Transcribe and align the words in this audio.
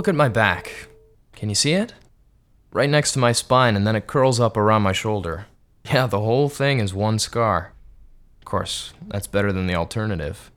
Look 0.00 0.08
at 0.08 0.14
my 0.14 0.30
back. 0.30 0.88
Can 1.34 1.50
you 1.50 1.54
see 1.54 1.74
it? 1.74 1.92
Right 2.72 2.88
next 2.88 3.12
to 3.12 3.18
my 3.18 3.32
spine, 3.32 3.76
and 3.76 3.86
then 3.86 3.94
it 3.94 4.06
curls 4.06 4.40
up 4.40 4.56
around 4.56 4.80
my 4.80 4.92
shoulder. 4.92 5.44
Yeah, 5.84 6.06
the 6.06 6.20
whole 6.20 6.48
thing 6.48 6.80
is 6.80 6.94
one 6.94 7.18
scar. 7.18 7.74
Of 8.38 8.46
course, 8.46 8.94
that's 9.08 9.26
better 9.26 9.52
than 9.52 9.66
the 9.66 9.74
alternative. 9.74 10.50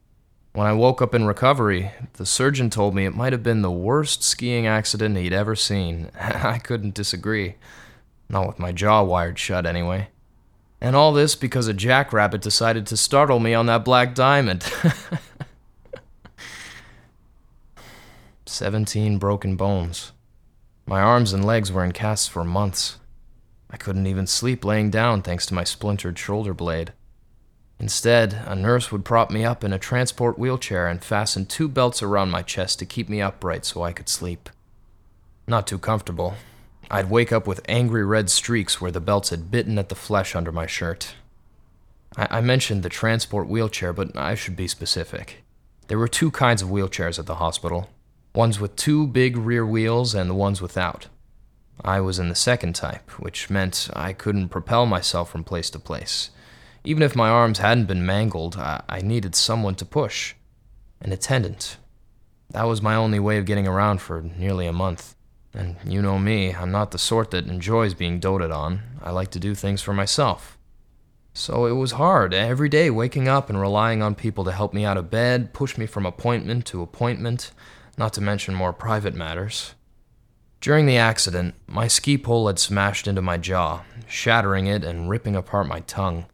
When 0.54 0.66
I 0.66 0.72
woke 0.72 1.02
up 1.02 1.14
in 1.14 1.26
recovery, 1.26 1.92
the 2.14 2.26
surgeon 2.26 2.70
told 2.70 2.96
me 2.96 3.04
it 3.04 3.18
might 3.18 3.34
have 3.34 3.44
been 3.44 3.64
the 3.64 3.70
worst 3.70 4.24
skiing 4.24 4.66
accident 4.66 5.18
he'd 5.18 5.34
ever 5.34 5.58
seen. 5.58 6.10
I 6.18 6.58
couldn't 6.58 6.94
disagree. 6.94 7.56
Not 8.30 8.48
with 8.48 8.60
my 8.60 8.72
jaw 8.72 9.04
wired 9.04 9.38
shut, 9.38 9.66
anyway. 9.66 10.08
And 10.80 10.96
all 10.96 11.12
this 11.12 11.36
because 11.36 11.68
a 11.68 11.74
jackrabbit 11.74 12.40
decided 12.40 12.88
to 12.88 12.96
startle 12.96 13.42
me 13.42 13.54
on 13.54 13.66
that 13.66 13.84
black 13.84 14.16
diamond. 14.16 14.64
17 18.64 19.18
broken 19.18 19.58
bones. 19.58 20.14
My 20.86 21.02
arms 21.02 21.34
and 21.34 21.44
legs 21.44 21.70
were 21.70 21.84
in 21.84 21.92
casts 21.92 22.30
for 22.30 22.46
months. 22.46 22.98
I 23.70 23.76
couldn't 23.76 24.08
even 24.08 24.26
sleep 24.26 24.64
laying 24.64 24.90
down 24.90 25.22
thanks 25.22 25.46
to 25.48 25.54
my 25.54 25.66
splintered 25.66 26.18
shoulder 26.18 26.54
blade. 26.54 26.94
Instead, 27.78 28.42
a 28.48 28.56
nurse 28.56 28.90
would 28.90 29.04
prop 29.04 29.30
me 29.30 29.44
up 29.44 29.66
in 29.66 29.74
a 29.74 29.78
transport 29.78 30.40
wheelchair 30.40 30.88
and 30.88 31.04
fasten 31.04 31.46
two 31.46 31.68
belts 31.68 32.02
around 32.02 32.32
my 32.32 32.42
chest 32.42 32.80
to 32.80 32.86
keep 32.86 33.10
me 33.10 33.22
upright 33.22 33.66
so 33.66 33.84
I 33.84 33.92
could 33.92 34.08
sleep. 34.08 34.50
Not 35.46 35.68
too 35.68 35.78
comfortable. 35.78 36.36
I'd 36.90 37.10
wake 37.10 37.34
up 37.34 37.46
with 37.46 37.60
angry 37.68 38.06
red 38.06 38.30
streaks 38.30 38.80
where 38.80 38.92
the 38.92 39.02
belts 39.02 39.30
had 39.30 39.52
bitten 39.52 39.78
at 39.78 39.90
the 39.90 39.94
flesh 39.94 40.38
under 40.38 40.54
my 40.54 40.68
shirt. 40.68 41.16
I, 42.16 42.38
I 42.38 42.40
mentioned 42.40 42.82
the 42.82 42.88
transport 42.88 43.50
wheelchair, 43.50 43.92
but 43.92 44.16
I 44.16 44.36
should 44.36 44.56
be 44.56 44.70
specific. 44.70 45.44
There 45.90 46.00
were 46.00 46.08
two 46.08 46.32
kinds 46.32 46.62
of 46.62 46.70
wheelchairs 46.70 47.20
at 47.20 47.26
the 47.26 47.36
hospital 47.36 47.90
ones 48.36 48.60
with 48.60 48.76
two 48.76 49.08
big 49.08 49.38
rear 49.38 49.66
wheels 49.66 50.16
and 50.16 50.30
the 50.30 50.36
ones 50.36 50.62
without. 50.62 51.08
I 51.82 52.00
was 52.02 52.20
in 52.20 52.30
the 52.30 52.36
second 52.36 52.74
type, 52.74 53.12
which 53.20 53.50
meant 53.50 53.90
I 53.94 54.14
couldn't 54.14 54.50
propel 54.50 54.86
myself 54.86 55.30
from 55.30 55.44
place 55.44 55.70
to 55.72 55.80
place. 55.80 56.30
Even 56.84 57.04
if 57.04 57.16
my 57.16 57.30
arms 57.30 57.60
hadn't 57.60 57.86
been 57.86 58.06
mangled, 58.06 58.58
I, 58.58 58.82
I 58.90 59.02
needed 59.02 59.36
someone 59.36 59.76
to 59.76 59.86
push. 59.86 60.36
An 61.02 61.12
attendant. 61.12 61.78
That 62.52 62.64
was 62.64 62.82
my 62.82 62.96
only 62.96 63.20
way 63.20 63.38
of 63.38 63.46
getting 63.46 63.68
around 63.68 64.02
for 64.02 64.22
nearly 64.22 64.68
a 64.68 64.74
month. 64.74 65.16
And 65.54 65.78
you 65.86 66.02
know 66.02 66.18
me, 66.18 66.54
I'm 66.54 66.72
not 66.72 66.92
the 66.92 66.98
sort 66.98 67.32
that 67.32 67.46
enjoys 67.46 67.94
being 67.94 68.20
doted 68.20 68.52
on. 68.52 68.82
I 69.02 69.12
like 69.12 69.30
to 69.32 69.40
do 69.40 69.54
things 69.54 69.82
for 69.82 69.94
myself. 69.94 70.58
So 71.34 71.66
it 71.66 71.74
was 71.74 71.94
hard, 71.94 72.34
every 72.34 72.70
day 72.70 72.90
waking 72.90 73.28
up 73.28 73.50
and 73.50 73.60
relying 73.60 74.04
on 74.04 74.14
people 74.14 74.44
to 74.44 74.52
help 74.52 74.74
me 74.74 74.86
out 74.86 74.98
of 74.98 75.10
bed, 75.10 75.52
push 75.52 75.78
me 75.78 75.88
from 75.88 76.06
appointment 76.06 76.66
to 76.68 76.84
appointment, 76.84 77.52
not 77.98 78.14
to 78.14 78.22
mention 78.22 78.54
more 78.54 78.74
private 78.74 79.14
matters. 79.14 79.76
During 80.62 80.86
the 80.86 80.98
accident, 80.98 81.56
my 81.68 81.88
ski 81.88 82.18
pole 82.18 82.48
had 82.48 82.58
smashed 82.58 83.08
into 83.08 83.22
my 83.22 83.38
jaw, 83.38 83.82
shattering 84.08 84.68
it 84.68 84.84
and 84.84 85.10
ripping 85.10 85.36
apart 85.36 85.68
my 85.68 85.82
tongue. 85.82 86.26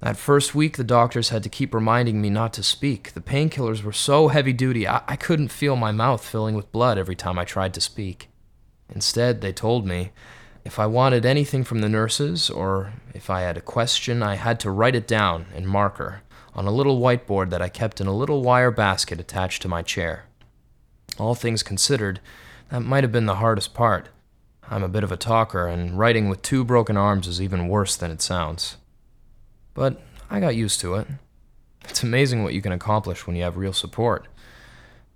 That 0.00 0.16
first 0.16 0.54
week, 0.54 0.76
the 0.76 0.84
doctors 0.84 1.30
had 1.30 1.42
to 1.42 1.48
keep 1.48 1.74
reminding 1.74 2.20
me 2.20 2.30
not 2.30 2.52
to 2.52 2.62
speak. 2.62 3.14
The 3.14 3.20
painkillers 3.20 3.82
were 3.82 3.92
so 3.92 4.28
heavy 4.28 4.52
duty, 4.52 4.86
I-, 4.86 5.02
I 5.08 5.16
couldn't 5.16 5.48
feel 5.48 5.74
my 5.74 5.90
mouth 5.90 6.24
filling 6.24 6.54
with 6.54 6.70
blood 6.70 6.98
every 6.98 7.16
time 7.16 7.38
I 7.38 7.44
tried 7.44 7.74
to 7.74 7.80
speak. 7.80 8.28
Instead, 8.88 9.40
they 9.40 9.52
told 9.52 9.86
me 9.86 10.12
if 10.64 10.78
I 10.78 10.86
wanted 10.86 11.26
anything 11.26 11.64
from 11.64 11.80
the 11.80 11.88
nurses, 11.88 12.48
or 12.48 12.92
if 13.12 13.28
I 13.28 13.40
had 13.40 13.56
a 13.56 13.60
question, 13.60 14.22
I 14.22 14.36
had 14.36 14.60
to 14.60 14.70
write 14.70 14.94
it 14.94 15.08
down 15.08 15.46
in 15.54 15.66
marker 15.66 16.22
on 16.54 16.66
a 16.66 16.72
little 16.72 17.00
whiteboard 17.00 17.50
that 17.50 17.62
I 17.62 17.68
kept 17.68 18.00
in 18.00 18.06
a 18.06 18.16
little 18.16 18.42
wire 18.42 18.70
basket 18.70 19.18
attached 19.18 19.62
to 19.62 19.68
my 19.68 19.82
chair. 19.82 20.26
All 21.18 21.34
things 21.34 21.62
considered, 21.62 22.20
that 22.70 22.80
might 22.80 23.04
have 23.04 23.12
been 23.12 23.26
the 23.26 23.36
hardest 23.36 23.74
part. 23.74 24.08
I'm 24.70 24.82
a 24.82 24.88
bit 24.88 25.04
of 25.04 25.12
a 25.12 25.16
talker, 25.16 25.66
and 25.66 25.98
writing 25.98 26.28
with 26.28 26.42
two 26.42 26.64
broken 26.64 26.96
arms 26.96 27.26
is 27.26 27.40
even 27.40 27.68
worse 27.68 27.96
than 27.96 28.10
it 28.10 28.22
sounds. 28.22 28.76
But 29.74 30.00
I 30.30 30.40
got 30.40 30.56
used 30.56 30.80
to 30.80 30.94
it. 30.96 31.06
It's 31.88 32.02
amazing 32.02 32.42
what 32.42 32.54
you 32.54 32.60
can 32.60 32.72
accomplish 32.72 33.26
when 33.26 33.34
you 33.34 33.42
have 33.44 33.56
real 33.56 33.72
support. 33.72 34.28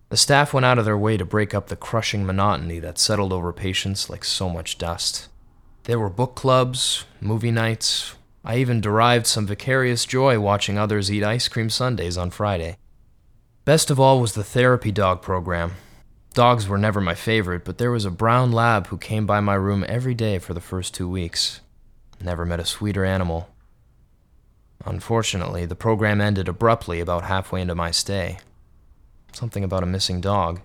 The 0.08 0.16
staff 0.16 0.52
went 0.52 0.66
out 0.66 0.78
of 0.78 0.84
their 0.84 0.98
way 0.98 1.16
to 1.16 1.24
break 1.24 1.54
up 1.54 1.68
the 1.68 1.76
crushing 1.76 2.24
monotony 2.24 2.78
that 2.80 2.98
settled 2.98 3.32
over 3.32 3.52
patients 3.52 4.10
like 4.10 4.24
so 4.24 4.48
much 4.48 4.78
dust. 4.78 5.28
There 5.84 5.98
were 5.98 6.10
book 6.10 6.34
clubs, 6.34 7.04
movie 7.20 7.50
nights. 7.50 8.14
I 8.44 8.58
even 8.58 8.80
derived 8.80 9.26
some 9.26 9.46
vicarious 9.46 10.04
joy 10.04 10.38
watching 10.38 10.78
others 10.78 11.10
eat 11.10 11.24
ice 11.24 11.48
cream 11.48 11.70
sundaes 11.70 12.16
on 12.16 12.30
Friday. 12.30 12.76
Best 13.64 13.90
of 13.90 14.00
all 14.00 14.20
was 14.20 14.34
the 14.34 14.44
therapy 14.44 14.92
dog 14.92 15.22
program. 15.22 15.72
Dogs 16.32 16.66
were 16.66 16.78
never 16.78 17.00
my 17.00 17.14
favorite, 17.14 17.62
but 17.62 17.76
there 17.76 17.90
was 17.90 18.06
a 18.06 18.10
brown 18.10 18.52
lab 18.52 18.86
who 18.86 18.96
came 18.96 19.26
by 19.26 19.40
my 19.40 19.54
room 19.54 19.84
every 19.86 20.14
day 20.14 20.38
for 20.38 20.54
the 20.54 20.60
first 20.60 20.94
two 20.94 21.06
weeks. 21.06 21.60
Never 22.22 22.46
met 22.46 22.60
a 22.60 22.64
sweeter 22.64 23.04
animal. 23.04 23.50
Unfortunately, 24.86 25.66
the 25.66 25.74
program 25.74 26.20
ended 26.20 26.48
abruptly 26.48 27.00
about 27.00 27.24
halfway 27.24 27.60
into 27.60 27.74
my 27.74 27.90
stay. 27.90 28.38
Something 29.32 29.62
about 29.62 29.82
a 29.82 29.86
missing 29.86 30.22
dog. 30.22 30.60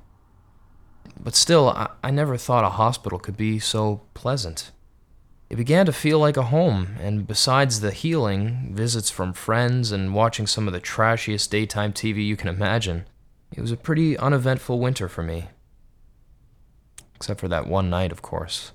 But 1.20 1.36
still, 1.36 1.70
I, 1.70 1.90
I 2.02 2.12
never 2.12 2.38
thought 2.38 2.64
a 2.64 2.70
hospital 2.70 3.20
could 3.20 3.36
be 3.36 3.60
so 3.60 4.02
pleasant. 4.14 4.72
It 5.50 5.58
began 5.58 5.86
to 5.86 5.94
feel 5.94 6.20
like 6.20 6.38
a 6.38 6.44
home, 6.44 6.96
and 7.02 7.28
besides 7.28 7.82
the 7.82 7.92
healing, 7.92 8.72
visits 8.74 9.10
from 9.10 9.34
friends, 9.34 9.92
and 9.92 10.14
watching 10.14 10.48
some 10.48 10.68
of 10.68 10.74
the 10.74 10.80
trashiest 10.80 11.50
daytime 11.52 11.92
TV 11.92 12.26
you 12.26 12.38
can 12.38 12.50
imagine, 12.50 13.06
it 13.54 13.62
was 13.62 13.72
a 13.72 13.78
pretty 13.78 14.18
uneventful 14.18 14.80
winter 14.80 15.10
for 15.10 15.24
me. 15.24 15.48
Except 17.18 17.40
for 17.40 17.48
that 17.48 17.68
one 17.68 17.90
night, 17.90 18.12
of 18.12 18.22
course. 18.22 18.72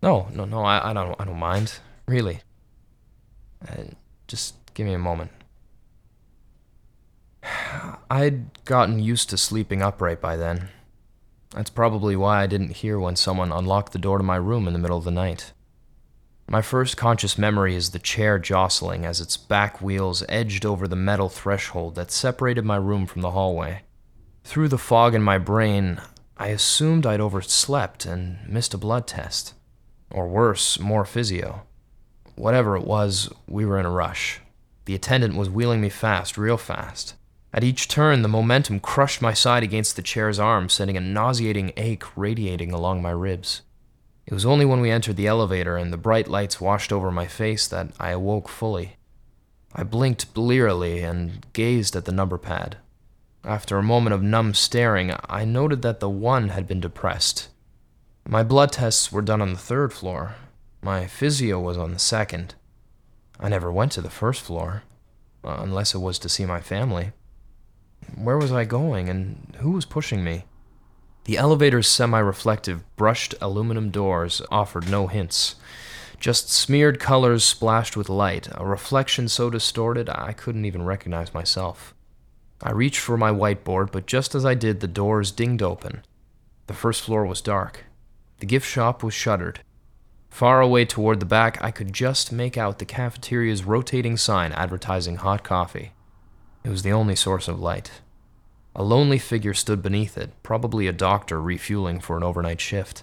No, 0.00 0.28
no, 0.32 0.44
no, 0.44 0.62
I, 0.62 0.90
I 0.90 0.92
don't, 0.92 1.20
I 1.20 1.24
don't 1.24 1.38
mind. 1.38 1.80
Really. 2.06 2.40
Uh, 3.68 3.82
just 4.28 4.54
give 4.74 4.86
me 4.86 4.94
a 4.94 4.98
moment. 4.98 5.32
I'd 8.10 8.64
gotten 8.64 9.00
used 9.00 9.30
to 9.30 9.36
sleeping 9.36 9.82
upright 9.82 10.20
by 10.20 10.36
then. 10.36 10.68
That's 11.50 11.70
probably 11.70 12.14
why 12.14 12.42
I 12.42 12.46
didn't 12.46 12.76
hear 12.76 13.00
when 13.00 13.16
someone 13.16 13.50
unlocked 13.50 13.92
the 13.92 13.98
door 13.98 14.18
to 14.18 14.24
my 14.24 14.36
room 14.36 14.68
in 14.68 14.72
the 14.72 14.78
middle 14.78 14.98
of 14.98 15.04
the 15.04 15.10
night. 15.10 15.52
My 16.48 16.62
first 16.62 16.96
conscious 16.96 17.36
memory 17.36 17.74
is 17.74 17.90
the 17.90 17.98
chair 17.98 18.38
jostling 18.38 19.04
as 19.04 19.20
its 19.20 19.36
back 19.36 19.82
wheels 19.82 20.22
edged 20.28 20.64
over 20.64 20.86
the 20.86 20.96
metal 20.96 21.28
threshold 21.28 21.96
that 21.96 22.12
separated 22.12 22.64
my 22.64 22.76
room 22.76 23.06
from 23.06 23.22
the 23.22 23.32
hallway. 23.32 23.82
Through 24.44 24.68
the 24.68 24.78
fog 24.78 25.14
in 25.14 25.22
my 25.22 25.36
brain, 25.36 26.00
I 26.38 26.48
assumed 26.48 27.04
I'd 27.04 27.20
overslept 27.20 28.06
and 28.06 28.38
missed 28.48 28.72
a 28.72 28.78
blood 28.78 29.06
test. 29.06 29.54
Or 30.10 30.28
worse, 30.28 30.78
more 30.78 31.04
physio. 31.04 31.62
Whatever 32.36 32.76
it 32.76 32.84
was, 32.84 33.28
we 33.48 33.66
were 33.66 33.78
in 33.80 33.86
a 33.86 33.90
rush. 33.90 34.40
The 34.84 34.94
attendant 34.94 35.34
was 35.34 35.50
wheeling 35.50 35.80
me 35.80 35.88
fast, 35.88 36.38
real 36.38 36.56
fast. 36.56 37.14
At 37.52 37.64
each 37.64 37.88
turn, 37.88 38.22
the 38.22 38.28
momentum 38.28 38.78
crushed 38.78 39.20
my 39.20 39.34
side 39.34 39.62
against 39.62 39.96
the 39.96 40.02
chair's 40.02 40.38
arm, 40.38 40.68
sending 40.68 40.96
a 40.96 41.00
nauseating 41.00 41.72
ache 41.76 42.04
radiating 42.16 42.72
along 42.72 43.02
my 43.02 43.10
ribs. 43.10 43.62
It 44.24 44.34
was 44.34 44.46
only 44.46 44.64
when 44.64 44.80
we 44.80 44.90
entered 44.90 45.16
the 45.16 45.26
elevator 45.26 45.76
and 45.76 45.92
the 45.92 45.96
bright 45.96 46.28
lights 46.28 46.60
washed 46.60 46.92
over 46.92 47.10
my 47.10 47.26
face 47.26 47.66
that 47.66 47.90
I 47.98 48.10
awoke 48.10 48.48
fully. 48.48 48.96
I 49.74 49.82
blinked 49.82 50.34
blearily 50.34 51.00
and 51.00 51.44
gazed 51.52 51.96
at 51.96 52.04
the 52.04 52.12
number 52.12 52.38
pad. 52.38 52.76
After 53.44 53.78
a 53.78 53.82
moment 53.82 54.14
of 54.14 54.22
numb 54.22 54.52
staring, 54.52 55.14
I 55.28 55.44
noted 55.44 55.82
that 55.82 56.00
the 56.00 56.10
one 56.10 56.50
had 56.50 56.66
been 56.66 56.80
depressed. 56.80 57.48
My 58.26 58.42
blood 58.42 58.72
tests 58.72 59.12
were 59.12 59.22
done 59.22 59.40
on 59.40 59.52
the 59.52 59.58
third 59.58 59.92
floor. 59.92 60.34
My 60.82 61.06
physio 61.06 61.60
was 61.60 61.78
on 61.78 61.92
the 61.92 61.98
second. 61.98 62.54
I 63.40 63.48
never 63.48 63.72
went 63.72 63.92
to 63.92 64.00
the 64.00 64.10
first 64.10 64.42
floor, 64.42 64.82
uh, 65.44 65.58
unless 65.60 65.94
it 65.94 65.98
was 65.98 66.18
to 66.20 66.28
see 66.28 66.44
my 66.44 66.60
family. 66.60 67.12
Where 68.16 68.38
was 68.38 68.52
I 68.52 68.64
going, 68.64 69.08
and 69.08 69.56
who 69.60 69.70
was 69.70 69.84
pushing 69.84 70.24
me? 70.24 70.44
The 71.24 71.36
elevator's 71.36 71.88
semi 71.88 72.18
reflective, 72.18 72.84
brushed 72.96 73.34
aluminum 73.40 73.90
doors 73.90 74.42
offered 74.50 74.90
no 74.90 75.06
hints. 75.06 75.56
Just 76.18 76.50
smeared 76.50 76.98
colors 76.98 77.44
splashed 77.44 77.96
with 77.96 78.08
light, 78.08 78.48
a 78.52 78.66
reflection 78.66 79.28
so 79.28 79.50
distorted 79.50 80.08
I 80.08 80.32
couldn't 80.32 80.64
even 80.64 80.82
recognize 80.82 81.32
myself. 81.32 81.94
I 82.62 82.72
reached 82.72 83.00
for 83.00 83.16
my 83.16 83.30
whiteboard, 83.30 83.92
but 83.92 84.06
just 84.06 84.34
as 84.34 84.44
I 84.44 84.54
did, 84.54 84.80
the 84.80 84.88
doors 84.88 85.30
dinged 85.30 85.62
open. 85.62 86.02
The 86.66 86.74
first 86.74 87.02
floor 87.02 87.24
was 87.24 87.40
dark. 87.40 87.84
The 88.40 88.46
gift 88.46 88.66
shop 88.66 89.02
was 89.02 89.14
shuttered. 89.14 89.60
Far 90.28 90.60
away 90.60 90.84
toward 90.84 91.20
the 91.20 91.26
back, 91.26 91.62
I 91.62 91.70
could 91.70 91.92
just 91.92 92.32
make 92.32 92.56
out 92.56 92.78
the 92.78 92.84
cafeteria's 92.84 93.64
rotating 93.64 94.16
sign 94.16 94.52
advertising 94.52 95.16
hot 95.16 95.42
coffee. 95.42 95.92
It 96.64 96.70
was 96.70 96.82
the 96.82 96.92
only 96.92 97.16
source 97.16 97.48
of 97.48 97.60
light. 97.60 97.90
A 98.76 98.82
lonely 98.82 99.18
figure 99.18 99.54
stood 99.54 99.82
beneath 99.82 100.18
it, 100.18 100.30
probably 100.42 100.86
a 100.86 100.92
doctor 100.92 101.40
refueling 101.40 102.00
for 102.00 102.16
an 102.16 102.22
overnight 102.22 102.60
shift. 102.60 103.02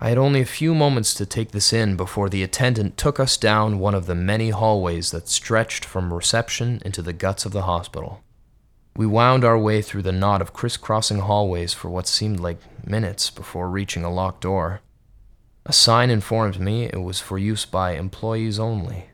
I 0.00 0.08
had 0.08 0.18
only 0.18 0.40
a 0.40 0.46
few 0.46 0.74
moments 0.74 1.14
to 1.14 1.26
take 1.26 1.52
this 1.52 1.72
in 1.72 1.96
before 1.96 2.28
the 2.28 2.42
attendant 2.42 2.96
took 2.96 3.18
us 3.18 3.36
down 3.36 3.78
one 3.78 3.94
of 3.94 4.06
the 4.06 4.14
many 4.14 4.50
hallways 4.50 5.10
that 5.10 5.28
stretched 5.28 5.84
from 5.84 6.12
reception 6.12 6.80
into 6.84 7.02
the 7.02 7.12
guts 7.12 7.44
of 7.44 7.52
the 7.52 7.62
hospital. 7.62 8.22
We 8.96 9.06
wound 9.06 9.44
our 9.44 9.58
way 9.58 9.82
through 9.82 10.02
the 10.02 10.12
knot 10.12 10.40
of 10.40 10.52
crisscrossing 10.52 11.20
hallways 11.20 11.74
for 11.74 11.88
what 11.88 12.06
seemed 12.06 12.38
like 12.38 12.58
minutes 12.86 13.28
before 13.28 13.68
reaching 13.68 14.04
a 14.04 14.12
locked 14.12 14.42
door. 14.42 14.82
A 15.66 15.72
sign 15.72 16.10
informed 16.10 16.60
me 16.60 16.84
it 16.84 17.02
was 17.02 17.20
for 17.20 17.36
use 17.36 17.64
by 17.64 17.92
employees 17.92 18.58
only. 18.58 19.06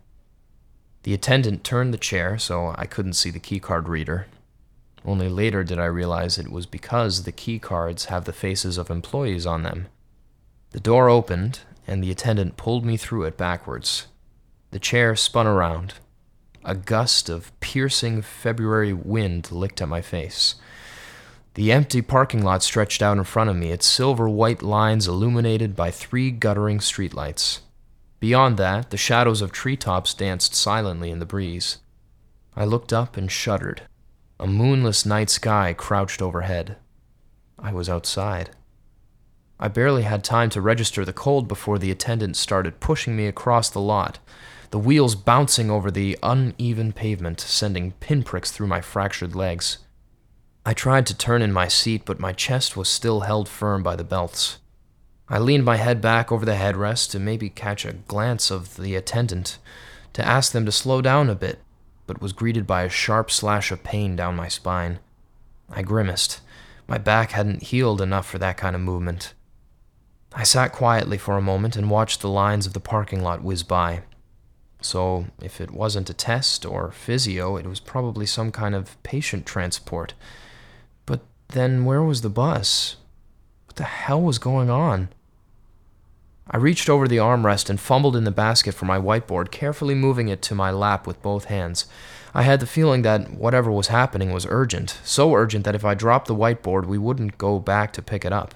The 1.05 1.15
attendant 1.15 1.65
turned 1.65 1.95
the 1.95 1.99
chair 1.99 2.37
so 2.39 2.75
I 2.77 2.85
couldn't 2.85 3.15
see 3.15 3.31
the 3.31 3.41
keycard 3.41 3.89
reader. 3.89 4.27
Only 5.05 5.31
later 5.31 5.65
did 5.65 5.79
I 5.79 5.87
realize 5.87 6.37
it 6.37 6.53
was 6.53 6.67
because 6.67 7.23
the 7.23 7.33
keycards 7.33 8.07
have 8.07 8.27
the 8.27 8.35
faces 8.35 8.77
of 8.77 8.91
employees 8.91 9.47
on 9.47 9.63
them. 9.63 9.87
The 10.73 10.81
door 10.81 11.09
opened, 11.09 11.61
and 11.87 12.03
the 12.03 12.11
attendant 12.11 12.59
pulled 12.59 12.85
me 12.85 12.99
through 12.99 13.25
it 13.25 13.39
backwards. 13.39 14.09
The 14.73 14.79
chair 14.79 15.17
spun 15.17 15.47
around. 15.47 15.95
A 16.65 16.75
gust 16.75 17.29
of 17.29 17.59
piercing 17.61 18.23
February 18.23 18.93
wind 18.93 19.51
licked 19.51 19.81
at 19.81 19.89
my 19.89 20.03
face. 20.03 20.57
The 21.55 21.73
empty 21.73 22.03
parking 22.03 22.45
lot 22.45 22.63
stretched 22.63 23.03
out 23.03 23.17
in 23.17 23.25
front 23.25 23.51
of 23.51 23.57
me, 23.57 23.73
its 23.73 23.87
silver 23.87 24.29
white 24.29 24.63
lines 24.63 25.09
illuminated 25.09 25.75
by 25.75 25.91
three 25.91 26.31
guttering 26.31 26.79
streetlights. 26.79 27.61
Beyond 28.21 28.59
that, 28.59 28.91
the 28.91 28.97
shadows 28.97 29.41
of 29.41 29.51
treetops 29.51 30.13
danced 30.13 30.55
silently 30.55 31.11
in 31.11 31.19
the 31.19 31.27
breeze. 31.27 31.79
I 32.55 32.67
looked 32.67 32.93
up 32.93 33.17
and 33.17 33.33
shuddered. 33.33 33.83
A 34.39 34.47
moonless 34.47 35.07
night 35.07 35.31
sky 35.31 35.75
crouched 35.77 36.21
overhead. 36.21 36.77
I 37.59 37.73
was 37.73 37.89
outside. 37.89 38.51
I 39.59 39.69
barely 39.69 40.03
had 40.03 40.23
time 40.23 40.51
to 40.51 40.61
register 40.61 41.05
the 41.05 41.13
cold 41.13 41.49
before 41.49 41.79
the 41.79 41.91
attendant 41.91 42.37
started 42.37 42.81
pushing 42.81 43.17
me 43.17 43.27
across 43.27 43.69
the 43.71 43.81
lot, 43.81 44.19
the 44.71 44.79
wheels 44.79 45.15
bouncing 45.15 45.71
over 45.71 45.91
the 45.91 46.17
uneven 46.23 46.93
pavement, 46.93 47.41
sending 47.41 47.93
pinpricks 47.93 48.51
through 48.53 48.69
my 48.69 48.81
fractured 48.81 49.35
legs. 49.35 49.79
I 50.65 50.75
tried 50.75 51.07
to 51.07 51.17
turn 51.17 51.43
in 51.43 51.53
my 51.53 51.69
seat, 51.69 52.03
but 52.05 52.21
my 52.21 52.33
chest 52.33 52.77
was 52.77 52.89
still 52.89 53.21
held 53.21 53.49
firm 53.49 53.83
by 53.83 53.97
the 53.97 54.05
belts. 54.05 54.59
I 55.29 55.39
leaned 55.39 55.65
my 55.65 55.77
head 55.77 56.01
back 56.01 56.31
over 56.31 56.45
the 56.45 56.53
headrest 56.53 57.11
to 57.11 57.19
maybe 57.19 57.49
catch 57.49 57.85
a 57.85 57.93
glance 57.95 58.51
of 58.51 58.77
the 58.77 58.95
attendant, 58.95 59.59
to 60.13 60.27
ask 60.27 60.53
them 60.53 60.67
to 60.67 60.73
slow 60.73 61.01
down 61.01 61.31
a 61.31 61.35
bit, 61.35 61.61
but 62.07 62.21
was 62.21 62.33
greeted 62.33 62.67
by 62.67 62.83
a 62.83 62.89
sharp 62.89 63.31
slash 63.31 63.71
of 63.71 63.83
pain 63.83 64.17
down 64.17 64.37
my 64.37 64.49
spine. 64.49 64.99
I 65.71 65.83
grimaced. 65.83 66.41
My 66.87 66.99
back 66.99 67.31
hadn't 67.31 67.65
healed 67.65 68.01
enough 68.01 68.27
for 68.27 68.39
that 68.39 68.57
kind 68.57 68.75
of 68.75 68.83
movement. 68.83 69.35
I 70.33 70.43
sat 70.43 70.73
quietly 70.73 71.19
for 71.19 71.37
a 71.37 71.43
moment 71.43 71.77
and 71.77 71.91
watched 71.91 72.21
the 72.21 72.29
lines 72.29 72.67
of 72.67 72.73
the 72.73 72.81
parking 72.81 73.23
lot 73.23 73.43
whiz 73.43 73.63
by. 73.63 74.03
So, 74.81 75.27
if 75.43 75.61
it 75.61 75.71
wasn't 75.71 76.11
a 76.11 76.15
test 76.15 76.65
or 76.65 76.91
physio, 76.91 77.57
it 77.57 77.67
was 77.67 77.81
probably 77.81 78.27
some 78.27 78.51
kind 78.51 78.75
of 78.75 79.01
patient 79.03 79.45
transport. 79.45 80.15
But 81.05 81.21
then 81.49 81.85
where 81.85 82.03
was 82.03 82.23
the 82.23 82.31
bus? 82.31 82.97
What 83.67 83.77
the 83.77 83.85
hell 83.85 84.21
was 84.21 84.39
going 84.39 84.71
on? 84.71 85.11
I 86.51 86.57
reached 86.57 86.89
over 86.89 87.07
the 87.07 87.19
armrest 87.19 87.71
and 87.71 87.79
fumbled 87.79 88.17
in 88.17 88.25
the 88.25 88.33
basket 88.33 88.75
for 88.75 88.85
my 88.85 88.99
whiteboard, 88.99 89.53
carefully 89.53 89.95
moving 89.95 90.29
it 90.29 90.43
to 90.43 90.55
my 90.55 90.73
lap 90.73 91.07
with 91.07 91.23
both 91.23 91.45
hands. 91.45 91.87
I 92.35 92.43
had 92.43 92.59
the 92.59 92.67
feeling 92.67 93.03
that 93.03 93.31
whatever 93.31 93.71
was 93.71 93.89
happening 93.89 94.33
was 94.33 94.47
urgent, 94.49 94.99
so 95.05 95.35
urgent 95.35 95.65
that 95.65 95.77
if 95.77 95.85
I 95.85 95.95
dropped 95.95 96.27
the 96.27 96.35
whiteboard, 96.35 96.87
we 96.87 96.99
wouldn't 96.99 97.39
go 97.39 97.61
back 97.61 97.93
to 97.93 98.03
pick 98.03 98.25
it 98.25 98.33
up. 98.33 98.55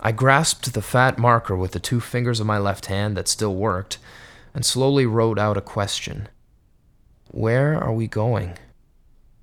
I 0.00 0.12
grasped 0.12 0.72
the 0.72 0.82
fat 0.82 1.18
marker 1.18 1.56
with 1.56 1.72
the 1.72 1.80
two 1.80 2.00
fingers 2.00 2.40
of 2.40 2.46
my 2.46 2.58
left 2.58 2.86
hand 2.86 3.16
that 3.16 3.28
still 3.28 3.54
worked 3.54 3.98
and 4.56 4.64
slowly 4.64 5.04
wrote 5.04 5.38
out 5.38 5.58
a 5.58 5.60
question 5.60 6.28
Where 7.30 7.76
are 7.76 7.92
we 7.92 8.08
going? 8.08 8.56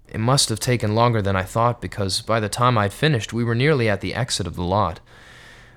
It 0.07 0.19
must 0.19 0.50
have 0.50 0.60
taken 0.60 0.95
longer 0.95 1.21
than 1.21 1.36
I 1.36 1.44
thought 1.44 1.80
because 1.80 2.21
by 2.21 2.39
the 2.39 2.50
time 2.50 2.80
I'd 2.80 2.94
finished, 2.94 3.31
we 3.31 3.44
were 3.44 3.56
nearly 3.56 3.88
at 3.88 4.01
the 4.01 4.15
exit 4.15 4.48
of 4.48 4.56
the 4.56 4.63
lot. 4.63 5.00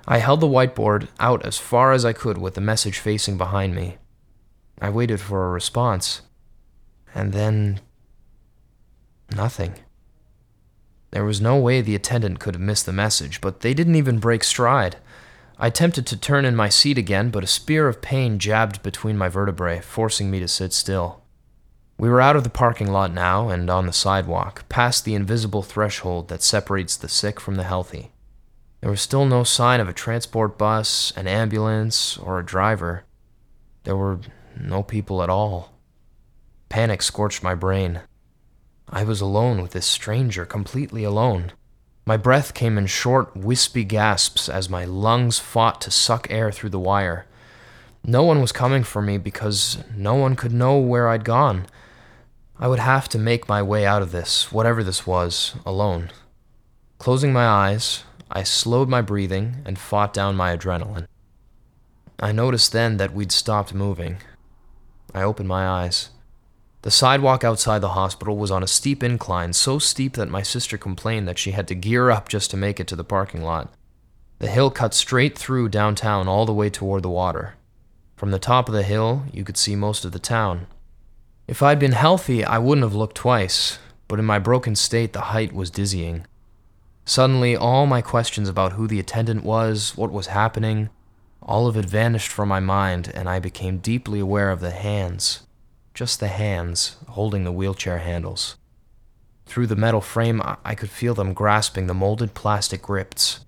I 0.07 0.17
held 0.17 0.39
the 0.39 0.47
whiteboard 0.47 1.09
out 1.19 1.45
as 1.45 1.59
far 1.59 1.91
as 1.91 2.03
I 2.03 2.13
could 2.13 2.39
with 2.39 2.55
the 2.55 2.61
message 2.61 2.97
facing 2.97 3.37
behind 3.37 3.75
me. 3.75 3.97
I 4.81 4.89
waited 4.89 5.21
for 5.21 5.45
a 5.45 5.51
response. 5.51 6.21
And 7.13 7.31
then. 7.31 7.79
nothing. 9.35 9.75
There 11.11 11.25
was 11.25 11.39
no 11.39 11.57
way 11.57 11.81
the 11.81 11.95
attendant 11.95 12.39
could 12.39 12.55
have 12.55 12.61
missed 12.61 12.87
the 12.87 12.91
message, 12.91 13.39
but 13.41 13.61
they 13.61 13.75
didn't 13.75 13.95
even 13.95 14.17
break 14.17 14.43
stride. 14.43 14.97
I 15.59 15.67
attempted 15.67 16.05
to 16.07 16.17
turn 16.17 16.45
in 16.45 16.55
my 16.55 16.69
seat 16.69 16.97
again, 16.99 17.31
but 17.31 17.43
a 17.43 17.47
spear 17.47 17.87
of 17.87 18.01
pain 18.01 18.37
jabbed 18.37 18.83
between 18.83 19.17
my 19.17 19.27
vertebrae, 19.27 19.79
forcing 19.79 20.29
me 20.29 20.39
to 20.39 20.47
sit 20.47 20.71
still. 20.71 21.23
We 21.97 22.09
were 22.09 22.21
out 22.21 22.35
of 22.35 22.43
the 22.43 22.51
parking 22.51 22.91
lot 22.91 23.11
now 23.11 23.49
and 23.49 23.67
on 23.67 23.87
the 23.87 23.93
sidewalk, 23.93 24.69
past 24.69 25.03
the 25.03 25.15
invisible 25.15 25.63
threshold 25.63 26.27
that 26.27 26.43
separates 26.43 26.95
the 26.95 27.09
sick 27.09 27.39
from 27.39 27.55
the 27.55 27.63
healthy. 27.63 28.11
There 28.81 28.91
was 28.91 29.01
still 29.01 29.25
no 29.25 29.43
sign 29.43 29.79
of 29.79 29.89
a 29.89 29.93
transport 29.93 30.59
bus, 30.59 31.11
an 31.15 31.27
ambulance, 31.27 32.17
or 32.17 32.37
a 32.37 32.45
driver. 32.45 33.05
There 33.83 33.97
were 33.97 34.19
no 34.55 34.83
people 34.83 35.23
at 35.23 35.29
all. 35.29 35.73
Panic 36.69 37.01
scorched 37.01 37.41
my 37.41 37.55
brain. 37.55 38.01
I 38.87 39.03
was 39.03 39.21
alone 39.21 39.63
with 39.63 39.71
this 39.71 39.87
stranger, 39.87 40.45
completely 40.45 41.03
alone. 41.03 41.51
My 42.07 42.15
breath 42.15 42.53
came 42.53 42.77
in 42.77 42.85
short, 42.85 43.35
wispy 43.35 43.83
gasps 43.83 44.47
as 44.47 44.69
my 44.69 44.85
lungs 44.85 45.39
fought 45.39 45.81
to 45.81 45.91
suck 45.91 46.25
air 46.29 46.53
through 46.53 46.69
the 46.69 46.79
wire. 46.79 47.25
No 48.01 48.23
one 48.23 48.39
was 48.39 48.53
coming 48.53 48.85
for 48.85 49.01
me 49.01 49.17
because 49.17 49.83
no 49.93 50.15
one 50.15 50.37
could 50.37 50.53
know 50.53 50.77
where 50.77 51.09
I'd 51.09 51.25
gone. 51.25 51.65
I 52.57 52.69
would 52.69 52.79
have 52.79 53.09
to 53.09 53.19
make 53.19 53.49
my 53.49 53.61
way 53.61 53.85
out 53.85 54.01
of 54.01 54.13
this, 54.13 54.53
whatever 54.53 54.85
this 54.85 55.05
was, 55.05 55.55
alone. 55.65 56.11
Closing 56.97 57.33
my 57.33 57.45
eyes, 57.45 58.05
I 58.31 58.43
slowed 58.43 58.87
my 58.87 59.01
breathing 59.01 59.57
and 59.65 59.77
fought 59.77 60.13
down 60.13 60.37
my 60.37 60.55
adrenaline. 60.55 61.07
I 62.21 62.31
noticed 62.31 62.71
then 62.71 62.95
that 62.95 63.13
we'd 63.13 63.33
stopped 63.33 63.73
moving. 63.73 64.19
I 65.13 65.23
opened 65.23 65.49
my 65.49 65.67
eyes. 65.67 66.11
The 66.83 66.91
sidewalk 66.91 67.43
outside 67.43 67.79
the 67.79 67.89
hospital 67.89 68.37
was 68.37 68.51
on 68.51 68.63
a 68.63 68.67
steep 68.67 69.03
incline, 69.03 69.53
so 69.53 69.79
steep 69.79 70.13
that 70.13 70.29
my 70.29 70.43
sister 70.43 70.77
complained 70.77 71.27
that 71.27 71.39
she 71.39 71.51
had 71.51 71.67
to 71.69 71.75
gear 71.75 72.11
up 72.11 72.29
just 72.29 72.51
to 72.51 72.57
make 72.57 72.79
it 72.79 72.87
to 72.87 72.95
the 72.95 73.03
parking 73.03 73.41
lot. 73.41 73.73
The 74.39 74.47
hill 74.47 74.69
cut 74.69 74.93
straight 74.93 75.37
through 75.37 75.69
downtown 75.69 76.27
all 76.27 76.45
the 76.45 76.53
way 76.53 76.69
toward 76.69 77.01
the 77.03 77.09
water. 77.09 77.55
From 78.15 78.31
the 78.31 78.39
top 78.39 78.69
of 78.69 78.75
the 78.75 78.83
hill, 78.83 79.23
you 79.33 79.43
could 79.43 79.57
see 79.57 79.75
most 79.75 80.05
of 80.05 80.11
the 80.11 80.19
town. 80.19 80.67
If 81.47 81.63
I'd 81.63 81.79
been 81.79 81.93
healthy, 81.93 82.45
I 82.45 82.59
wouldn't 82.59 82.85
have 82.85 82.93
looked 82.93 83.15
twice, 83.15 83.79
but 84.07 84.19
in 84.19 84.25
my 84.25 84.37
broken 84.37 84.75
state, 84.75 85.13
the 85.13 85.21
height 85.21 85.53
was 85.53 85.71
dizzying. 85.71 86.27
Suddenly, 87.05 87.55
all 87.55 87.87
my 87.87 88.01
questions 88.01 88.49
about 88.49 88.73
who 88.73 88.85
the 88.85 88.99
attendant 88.99 89.43
was, 89.43 89.95
what 89.95 90.11
was 90.11 90.27
happening, 90.27 90.89
all 91.41 91.65
of 91.67 91.77
it 91.77 91.85
vanished 91.85 92.29
from 92.29 92.49
my 92.49 92.59
mind, 92.59 93.11
and 93.15 93.29
I 93.29 93.39
became 93.39 93.77
deeply 93.77 94.19
aware 94.19 94.51
of 94.51 94.59
the 94.59 94.71
hands, 94.71 95.46
just 95.97 96.19
the 96.19 96.27
hands, 96.27 96.95
holding 97.07 97.43
the 97.43 97.51
wheelchair 97.51 97.97
handles. 97.97 98.55
Through 99.47 99.65
the 99.65 99.75
metal 99.75 99.99
frame, 99.99 100.43
I 100.63 100.75
could 100.75 100.91
feel 100.91 101.15
them 101.15 101.33
grasping 101.33 101.87
the 101.87 101.95
molded 101.95 102.35
plastic 102.35 102.83
grips. 102.83 103.39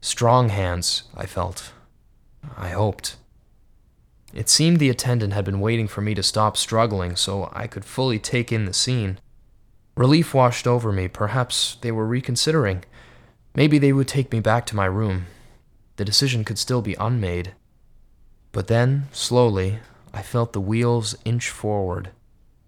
Strong 0.00 0.50
hands, 0.50 1.02
I 1.16 1.26
felt. 1.26 1.72
I 2.56 2.68
hoped. 2.68 3.16
It 4.32 4.48
seemed 4.48 4.78
the 4.78 4.88
attendant 4.88 5.32
had 5.32 5.44
been 5.44 5.58
waiting 5.58 5.88
for 5.88 6.00
me 6.00 6.14
to 6.14 6.22
stop 6.22 6.56
struggling 6.56 7.16
so 7.16 7.50
I 7.52 7.66
could 7.66 7.84
fully 7.84 8.20
take 8.20 8.52
in 8.52 8.66
the 8.66 8.72
scene. 8.72 9.18
Relief 9.96 10.32
washed 10.32 10.68
over 10.68 10.92
me. 10.92 11.08
Perhaps 11.08 11.76
they 11.80 11.90
were 11.90 12.06
reconsidering. 12.06 12.84
Maybe 13.52 13.80
they 13.80 13.92
would 13.92 14.06
take 14.06 14.30
me 14.30 14.38
back 14.38 14.64
to 14.66 14.76
my 14.76 14.86
room. 14.86 15.26
The 15.96 16.04
decision 16.04 16.44
could 16.44 16.56
still 16.56 16.82
be 16.82 16.94
unmade. 17.00 17.52
But 18.52 18.68
then, 18.68 19.08
slowly, 19.10 19.80
I 20.12 20.22
felt 20.22 20.52
the 20.52 20.60
wheels 20.60 21.14
inch 21.24 21.50
forward. 21.50 22.10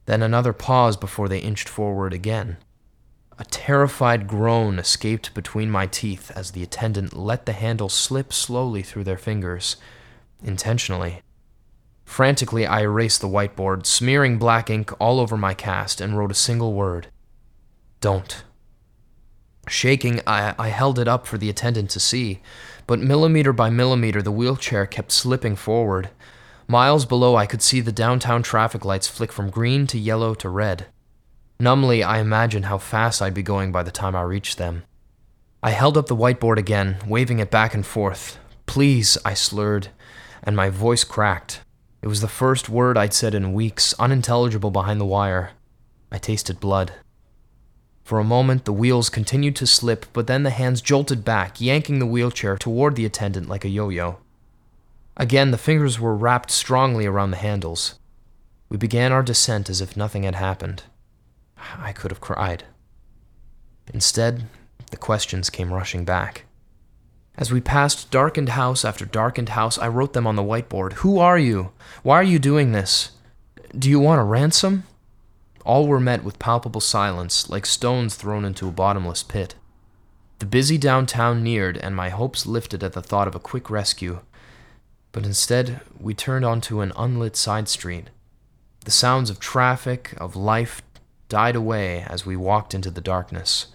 Then 0.07 0.23
another 0.23 0.53
pause 0.53 0.97
before 0.97 1.29
they 1.29 1.39
inched 1.39 1.69
forward 1.69 2.13
again. 2.13 2.57
A 3.39 3.45
terrified 3.45 4.29
groan 4.29 4.79
escaped 4.79 5.35
between 5.35 5.71
my 5.71 5.87
teeth 5.87 6.31
as 6.37 6.51
the 6.51 6.63
attendant 6.63 7.17
let 7.17 7.47
the 7.47 7.53
handle 7.53 7.89
slip 7.89 8.33
slowly 8.33 8.83
through 8.83 9.05
their 9.05 9.17
fingers, 9.17 9.77
intentionally. 10.45 11.23
Frantically, 12.05 12.67
I 12.67 12.83
erased 12.83 13.21
the 13.21 13.29
whiteboard, 13.29 13.87
smearing 13.87 14.39
black 14.39 14.69
ink 14.69 14.93
all 15.01 15.19
over 15.19 15.37
my 15.37 15.55
cast, 15.55 16.01
and 16.01 16.17
wrote 16.17 16.31
a 16.31 16.35
single 16.35 16.75
word 16.75 17.09
Don't. 18.01 18.45
Shaking, 19.69 20.21
I, 20.27 20.55
I 20.59 20.69
held 20.69 20.99
it 20.99 21.09
up 21.09 21.27
for 21.27 21.39
the 21.39 21.49
attendant 21.49 21.91
to 21.91 22.01
see, 22.01 22.43
but 22.87 22.99
millimeter 22.99 23.53
by 23.53 23.71
millimeter, 23.71 24.21
the 24.21 24.33
wheelchair 24.33 24.87
kept 24.87 25.13
slipping 25.13 25.57
forward. 25.57 26.11
Miles 26.69 27.07
below, 27.07 27.37
I 27.37 27.47
could 27.47 27.63
see 27.63 27.81
the 27.81 27.93
downtown 27.93 28.43
traffic 28.43 28.85
lights 28.85 29.09
flick 29.09 29.33
from 29.33 29.51
green 29.51 29.87
to 29.89 29.99
yellow 29.99 30.35
to 30.35 30.49
red. 30.49 30.87
Numbly, 31.59 32.03
I 32.03 32.19
imagined 32.19 32.67
how 32.67 32.79
fast 32.79 33.21
I'd 33.21 33.35
be 33.35 33.43
going 33.43 33.73
by 33.73 33.83
the 33.83 33.91
time 33.91 34.17
I 34.17 34.23
reached 34.23 34.59
them. 34.59 34.85
I 35.63 35.71
held 35.71 35.97
up 35.97 36.07
the 36.07 36.17
whiteboard 36.17 36.59
again, 36.59 36.97
waving 37.07 37.39
it 37.39 37.51
back 37.51 37.75
and 37.75 37.87
forth. 37.87 38.39
Please, 38.67 39.17
I 39.25 39.35
slurred, 39.35 39.89
and 40.43 40.57
my 40.57 40.71
voice 40.71 41.05
cracked. 41.05 41.61
It 42.01 42.09
was 42.09 42.21
the 42.21 42.29
first 42.29 42.69
word 42.69 42.99
I'd 42.99 43.15
said 43.15 43.35
in 43.35 43.53
weeks, 43.53 43.95
unintelligible 43.99 44.73
behind 44.73 45.01
the 45.01 45.05
wire. 45.05 45.51
I 46.11 46.19
tasted 46.19 46.59
blood. 46.59 46.93
For 48.03 48.19
a 48.19 48.25
moment, 48.25 48.65
the 48.65 48.73
wheels 48.73 49.09
continued 49.09 49.55
to 49.57 49.67
slip, 49.67 50.07
but 50.13 50.27
then 50.27 50.43
the 50.43 50.51
hands 50.51 50.81
jolted 50.81 51.25
back, 51.25 51.61
yanking 51.61 52.01
the 52.01 52.07
wheelchair 52.07 52.57
toward 52.57 52.97
the 52.97 53.07
attendant 53.07 53.49
like 53.49 53.65
a 53.65 53.69
yo 53.69 53.89
yo. 53.89 54.19
Again, 55.17 55.51
the 55.51 55.59
fingers 55.59 56.01
were 56.01 56.17
wrapped 56.17 56.51
strongly 56.51 57.07
around 57.07 57.31
the 57.31 57.37
handles. 57.37 57.99
We 58.69 58.77
began 58.79 59.13
our 59.13 59.23
descent 59.23 59.69
as 59.69 59.81
if 59.81 59.97
nothing 59.97 60.23
had 60.23 60.35
happened. 60.35 60.85
I 61.79 61.93
could 61.93 62.11
have 62.11 62.21
cried. 62.21 62.65
Instead, 63.93 64.45
the 64.91 64.97
questions 64.97 65.51
came 65.51 65.73
rushing 65.73 66.05
back. 66.05 66.45
As 67.37 67.51
we 67.51 67.61
passed 67.61 68.11
darkened 68.11 68.51
house 68.51 68.85
after 68.85 69.05
darkened 69.05 69.51
house, 69.51 69.79
I 69.79 69.89
wrote 69.89 70.13
them 70.13 70.27
on 70.27 70.37
the 70.37 70.43
whiteboard. 70.43 70.95
Who 70.95 71.19
are 71.19 71.39
you? 71.39 71.73
Why 72.03 72.17
are 72.17 72.23
you 72.23 72.39
doing 72.39 72.73
this? 72.73 73.13
Do 73.79 73.89
you 73.89 73.99
want 74.01 74.21
a 74.21 74.25
ransom? 74.25 74.85
All 75.65 75.87
were 75.87 76.01
met 76.01 76.25
with 76.25 76.39
palpable 76.39 76.81
silence, 76.81 77.49
like 77.49 77.65
stones 77.65 78.17
thrown 78.17 78.45
into 78.45 78.69
a 78.69 78.73
bottomless 78.73 79.23
pit. 79.23 79.55
The 80.41 80.47
busy 80.47 80.77
downtown 80.77 81.43
neared, 81.43 81.79
and 81.79 81.95
my 81.95 82.09
hopes 82.09 82.47
lifted 82.47 82.83
at 82.83 82.93
the 82.93 83.03
thought 83.03 83.29
of 83.29 83.35
a 83.35 83.41
quick 83.41 83.71
rescue. 83.71 84.21
But 85.13 85.27
instead, 85.27 85.83
we 86.01 86.15
turned 86.15 86.45
onto 86.45 86.81
an 86.81 86.93
unlit 86.97 87.37
side 87.37 87.69
street. 87.69 88.09
The 88.85 88.91
sounds 88.91 89.31
of 89.31 89.39
traffic, 89.39 90.15
of 90.17 90.35
life, 90.35 90.83
died 91.29 91.55
away 91.55 92.05
as 92.09 92.27
we 92.27 92.37
walked 92.37 92.75
into 92.75 92.91
the 92.91 93.01
darkness. 93.01 93.67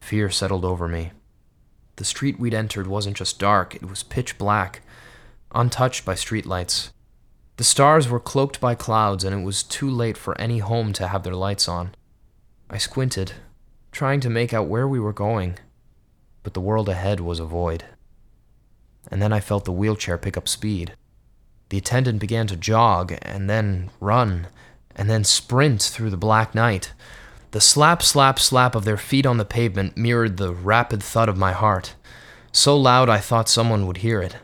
Fear 0.00 0.30
settled 0.30 0.64
over 0.64 0.86
me. 0.86 1.12
The 1.96 2.04
street 2.04 2.38
we'd 2.38 2.54
entered 2.54 2.86
wasn't 2.86 3.16
just 3.16 3.38
dark, 3.38 3.74
it 3.74 3.88
was 3.88 4.02
pitch 4.02 4.36
black, 4.36 4.82
untouched 5.54 6.04
by 6.04 6.14
streetlights. 6.14 6.90
The 7.56 7.64
stars 7.64 8.08
were 8.08 8.20
cloaked 8.20 8.60
by 8.60 8.74
clouds, 8.74 9.24
and 9.24 9.34
it 9.34 9.44
was 9.44 9.62
too 9.62 9.88
late 9.88 10.18
for 10.18 10.38
any 10.38 10.58
home 10.58 10.92
to 10.92 11.08
have 11.08 11.22
their 11.22 11.34
lights 11.34 11.68
on. 11.68 11.94
I 12.68 12.76
squinted, 12.76 13.32
trying 13.92 14.20
to 14.20 14.30
make 14.30 14.52
out 14.52 14.68
where 14.68 14.86
we 14.86 15.00
were 15.00 15.14
going, 15.14 15.58
but 16.42 16.52
the 16.52 16.60
world 16.60 16.90
ahead 16.90 17.20
was 17.20 17.40
a 17.40 17.46
void. 17.46 17.84
And 19.10 19.22
then 19.22 19.32
I 19.32 19.40
felt 19.40 19.64
the 19.64 19.72
wheelchair 19.72 20.18
pick 20.18 20.36
up 20.36 20.48
speed. 20.48 20.94
The 21.68 21.78
attendant 21.78 22.20
began 22.20 22.46
to 22.48 22.56
jog, 22.56 23.14
and 23.22 23.50
then 23.50 23.90
run, 24.00 24.48
and 24.94 25.10
then 25.10 25.24
sprint 25.24 25.82
through 25.82 26.10
the 26.10 26.16
black 26.16 26.54
night. 26.54 26.92
The 27.50 27.60
slap, 27.60 28.02
slap, 28.02 28.38
slap 28.38 28.74
of 28.74 28.84
their 28.84 28.96
feet 28.96 29.26
on 29.26 29.38
the 29.38 29.44
pavement 29.44 29.96
mirrored 29.96 30.36
the 30.36 30.52
rapid 30.52 31.02
thud 31.02 31.28
of 31.28 31.36
my 31.36 31.52
heart, 31.52 31.94
so 32.52 32.76
loud 32.76 33.08
I 33.08 33.18
thought 33.18 33.48
someone 33.48 33.86
would 33.86 33.98
hear 33.98 34.20
it. 34.20 34.36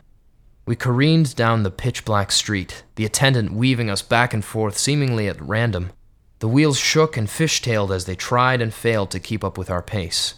We 0.64 0.76
careened 0.76 1.35
down 1.35 1.62
the 1.62 1.71
pitch 1.71 2.04
black 2.04 2.31
street, 2.31 2.85
the 2.95 3.04
attendant 3.04 3.52
weaving 3.52 3.90
us 3.90 4.02
back 4.02 4.33
and 4.33 4.45
forth 4.45 4.78
seemingly 4.78 5.28
at 5.28 5.40
random. 5.40 5.90
The 6.38 6.49
wheels 6.49 6.78
shook 6.78 7.16
and 7.16 7.28
fishtailed 7.28 7.95
as 7.95 8.04
they 8.04 8.14
tried 8.14 8.61
and 8.61 8.73
failed 8.73 9.11
to 9.11 9.21
keep 9.21 9.45
up 9.45 9.59
with 9.59 9.71
our 9.71 9.83
pace. 9.83 10.35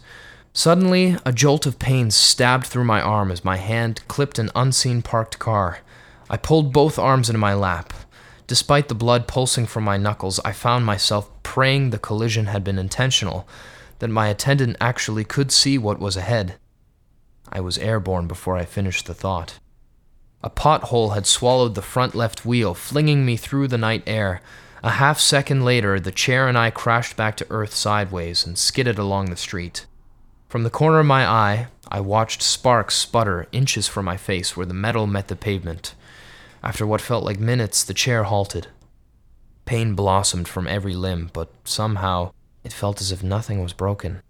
Suddenly, 0.57 1.17
a 1.25 1.33
jolt 1.33 1.65
of 1.65 1.79
pain 1.79 2.09
stabbed 2.11 2.65
through 2.65 2.85
my 2.85 3.01
arm 3.01 3.29
as 3.29 3.43
my 3.43 3.57
hand 3.57 4.01
clipped 4.07 4.39
an 4.39 4.49
unseen 4.55 5.01
parked 5.01 5.37
car. 5.37 5.79
I 6.29 6.37
pulled 6.37 6.71
both 6.71 6.97
arms 6.97 7.29
into 7.29 7.39
my 7.39 7.53
lap. 7.53 7.93
Despite 8.47 8.87
the 8.87 8.95
blood 8.95 9.27
pulsing 9.27 9.65
from 9.65 9.83
my 9.83 9.97
knuckles, 9.97 10.39
I 10.45 10.53
found 10.53 10.85
myself 10.85 11.29
praying 11.43 11.89
the 11.89 11.99
collision 11.99 12.45
had 12.45 12.63
been 12.63 12.79
intentional, 12.79 13.45
that 13.99 14.07
my 14.07 14.29
attendant 14.29 14.77
actually 14.79 15.25
could 15.25 15.51
see 15.51 15.77
what 15.77 15.99
was 15.99 16.15
ahead. 16.15 16.55
I 17.51 17.59
was 17.59 17.77
airborne 17.77 18.27
before 18.27 18.55
I 18.55 18.63
finished 18.63 19.07
the 19.07 19.13
thought. 19.13 19.59
A 20.41 20.49
pothole 20.49 21.15
had 21.15 21.27
swallowed 21.27 21.75
the 21.75 21.81
front 21.81 22.15
left 22.15 22.45
wheel, 22.45 22.73
flinging 22.73 23.25
me 23.25 23.35
through 23.35 23.67
the 23.67 23.77
night 23.77 24.03
air. 24.07 24.39
A 24.81 24.91
half 24.91 25.19
second 25.19 25.65
later, 25.65 25.99
the 25.99 26.13
chair 26.13 26.47
and 26.47 26.57
I 26.57 26.69
crashed 26.69 27.17
back 27.17 27.35
to 27.37 27.47
earth 27.49 27.73
sideways 27.73 28.45
and 28.47 28.57
skidded 28.57 28.97
along 28.97 29.25
the 29.25 29.35
street. 29.35 29.85
From 30.47 30.63
the 30.63 30.69
corner 30.69 30.99
of 30.99 31.05
my 31.05 31.25
eye, 31.27 31.67
I 31.89 31.99
watched 31.99 32.41
sparks 32.41 32.95
sputter 32.95 33.47
inches 33.51 33.87
from 33.87 34.05
my 34.05 34.17
face 34.17 34.55
where 34.55 34.65
the 34.65 34.73
metal 34.73 35.07
met 35.07 35.27
the 35.27 35.35
pavement. 35.35 35.95
After 36.63 36.85
what 36.85 37.01
felt 37.01 37.23
like 37.23 37.39
minutes, 37.39 37.83
the 37.83 37.93
chair 37.93 38.23
halted. 38.23 38.67
Pain 39.65 39.95
blossomed 39.95 40.47
from 40.47 40.67
every 40.67 40.93
limb, 40.93 41.29
but 41.33 41.49
somehow 41.63 42.31
it 42.63 42.73
felt 42.73 43.01
as 43.01 43.11
if 43.11 43.23
nothing 43.23 43.61
was 43.61 43.73
broken. 43.73 44.21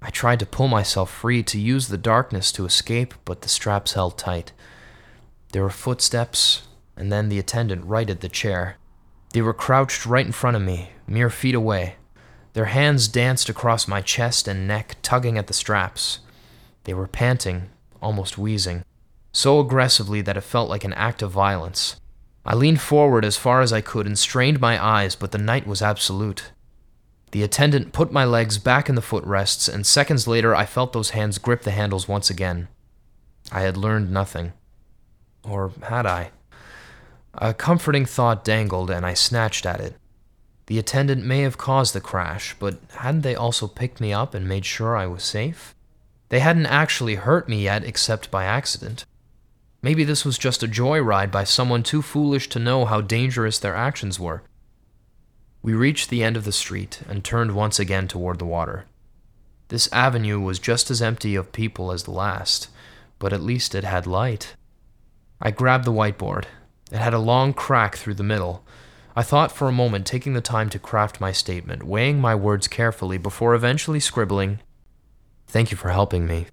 I 0.00 0.10
tried 0.10 0.38
to 0.40 0.46
pull 0.46 0.68
myself 0.68 1.10
free 1.10 1.42
to 1.44 1.58
use 1.58 1.88
the 1.88 1.98
darkness 1.98 2.52
to 2.52 2.64
escape, 2.64 3.14
but 3.24 3.42
the 3.42 3.48
straps 3.48 3.92
held 3.92 4.16
tight. 4.16 4.52
There 5.52 5.62
were 5.62 5.70
footsteps, 5.70 6.62
and 6.96 7.12
then 7.12 7.28
the 7.28 7.38
attendant 7.38 7.84
righted 7.84 8.20
the 8.20 8.28
chair. 8.28 8.76
They 9.32 9.42
were 9.42 9.54
crouched 9.54 10.06
right 10.06 10.24
in 10.24 10.32
front 10.32 10.56
of 10.56 10.62
me, 10.62 10.90
mere 11.06 11.30
feet 11.30 11.54
away. 11.54 11.96
Their 12.58 12.64
hands 12.66 13.06
danced 13.06 13.48
across 13.48 13.86
my 13.86 14.00
chest 14.00 14.48
and 14.48 14.66
neck, 14.66 14.96
tugging 15.00 15.38
at 15.38 15.46
the 15.46 15.54
straps. 15.54 16.18
They 16.82 16.92
were 16.92 17.06
panting, 17.06 17.70
almost 18.02 18.36
wheezing 18.36 18.82
so 19.38 19.60
aggressively 19.60 20.20
that 20.20 20.36
it 20.36 20.40
felt 20.40 20.68
like 20.68 20.82
an 20.82 20.92
act 20.94 21.22
of 21.22 21.30
violence. 21.30 22.00
I 22.44 22.56
leaned 22.56 22.80
forward 22.80 23.24
as 23.24 23.36
far 23.36 23.60
as 23.60 23.72
I 23.72 23.80
could 23.80 24.04
and 24.04 24.18
strained 24.18 24.60
my 24.60 24.82
eyes, 24.84 25.14
but 25.14 25.30
the 25.30 25.38
night 25.38 25.64
was 25.64 25.80
absolute. 25.80 26.50
The 27.30 27.44
attendant 27.44 27.92
put 27.92 28.10
my 28.10 28.24
legs 28.24 28.58
back 28.58 28.88
in 28.88 28.96
the 28.96 29.00
footrests, 29.00 29.68
and 29.68 29.86
seconds 29.86 30.26
later 30.26 30.56
I 30.56 30.66
felt 30.66 30.92
those 30.92 31.10
hands 31.10 31.38
grip 31.38 31.62
the 31.62 31.70
handles 31.70 32.08
once 32.08 32.30
again. 32.30 32.66
I 33.52 33.60
had 33.60 33.76
learned 33.76 34.10
nothing. 34.10 34.54
Or 35.44 35.70
had 35.82 36.04
I? 36.04 36.32
A 37.34 37.54
comforting 37.54 38.04
thought 38.04 38.44
dangled, 38.44 38.90
and 38.90 39.06
I 39.06 39.14
snatched 39.14 39.64
at 39.64 39.80
it. 39.80 39.94
The 40.68 40.78
attendant 40.78 41.24
may 41.24 41.40
have 41.40 41.56
caused 41.56 41.94
the 41.94 42.00
crash, 42.00 42.54
but 42.58 42.78
hadn't 42.98 43.22
they 43.22 43.34
also 43.34 43.66
picked 43.66 44.02
me 44.02 44.12
up 44.12 44.34
and 44.34 44.46
made 44.46 44.66
sure 44.66 44.98
I 44.98 45.06
was 45.06 45.24
safe? 45.24 45.74
They 46.28 46.40
hadn't 46.40 46.66
actually 46.66 47.14
hurt 47.14 47.48
me 47.48 47.62
yet 47.64 47.84
except 47.84 48.30
by 48.30 48.44
accident. 48.44 49.06
Maybe 49.80 50.04
this 50.04 50.26
was 50.26 50.36
just 50.36 50.62
a 50.62 50.68
joyride 50.68 51.30
by 51.30 51.44
someone 51.44 51.82
too 51.82 52.02
foolish 52.02 52.50
to 52.50 52.58
know 52.58 52.84
how 52.84 53.00
dangerous 53.00 53.58
their 53.58 53.74
actions 53.74 54.20
were. 54.20 54.42
We 55.62 55.72
reached 55.72 56.10
the 56.10 56.22
end 56.22 56.36
of 56.36 56.44
the 56.44 56.52
street 56.52 57.00
and 57.08 57.24
turned 57.24 57.54
once 57.54 57.78
again 57.78 58.06
toward 58.06 58.38
the 58.38 58.44
water. 58.44 58.84
This 59.68 59.90
avenue 59.90 60.38
was 60.38 60.58
just 60.58 60.90
as 60.90 61.00
empty 61.00 61.34
of 61.34 61.50
people 61.50 61.90
as 61.90 62.02
the 62.02 62.10
last, 62.10 62.68
but 63.18 63.32
at 63.32 63.40
least 63.40 63.74
it 63.74 63.84
had 63.84 64.06
light. 64.06 64.54
I 65.40 65.50
grabbed 65.50 65.86
the 65.86 65.92
whiteboard. 65.92 66.44
It 66.92 66.98
had 66.98 67.14
a 67.14 67.18
long 67.18 67.54
crack 67.54 67.96
through 67.96 68.14
the 68.14 68.22
middle. 68.22 68.62
I 69.18 69.22
thought 69.22 69.50
for 69.50 69.66
a 69.66 69.72
moment, 69.72 70.06
taking 70.06 70.34
the 70.34 70.40
time 70.40 70.70
to 70.70 70.78
craft 70.78 71.20
my 71.20 71.32
statement, 71.32 71.82
weighing 71.82 72.20
my 72.20 72.36
words 72.36 72.68
carefully 72.68 73.18
before 73.18 73.52
eventually 73.52 73.98
scribbling, 73.98 74.60
Thank 75.48 75.72
you 75.72 75.76
for 75.76 75.88
helping 75.88 76.24
me. 76.24 76.46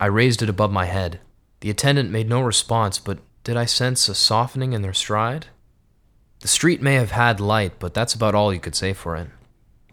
I 0.00 0.06
raised 0.06 0.42
it 0.42 0.48
above 0.48 0.72
my 0.72 0.86
head, 0.86 1.20
the 1.60 1.70
attendant 1.70 2.10
made 2.10 2.28
no 2.28 2.40
response, 2.40 2.98
but 2.98 3.20
did 3.44 3.56
I 3.56 3.66
sense 3.66 4.08
a 4.08 4.16
softening 4.16 4.72
in 4.72 4.82
their 4.82 4.92
stride? 4.92 5.46
The 6.40 6.48
street 6.48 6.82
may 6.82 6.94
have 6.94 7.12
had 7.12 7.38
light, 7.38 7.74
but 7.78 7.94
that's 7.94 8.14
about 8.14 8.34
all 8.34 8.52
you 8.52 8.58
could 8.58 8.74
say 8.74 8.92
for 8.92 9.14
it. 9.14 9.28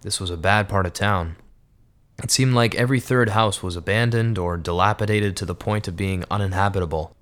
This 0.01 0.19
was 0.19 0.31
a 0.31 0.35
bad 0.35 0.67
part 0.67 0.87
of 0.87 0.93
town. 0.93 1.35
It 2.23 2.31
seemed 2.31 2.55
like 2.55 2.73
every 2.73 2.99
third 2.99 3.29
house 3.29 3.61
was 3.61 3.75
abandoned 3.75 4.39
or 4.39 4.57
dilapidated 4.57 5.37
to 5.37 5.45
the 5.45 5.53
point 5.53 5.87
of 5.87 5.95
being 5.95 6.25
uninhabitable. 6.31 7.15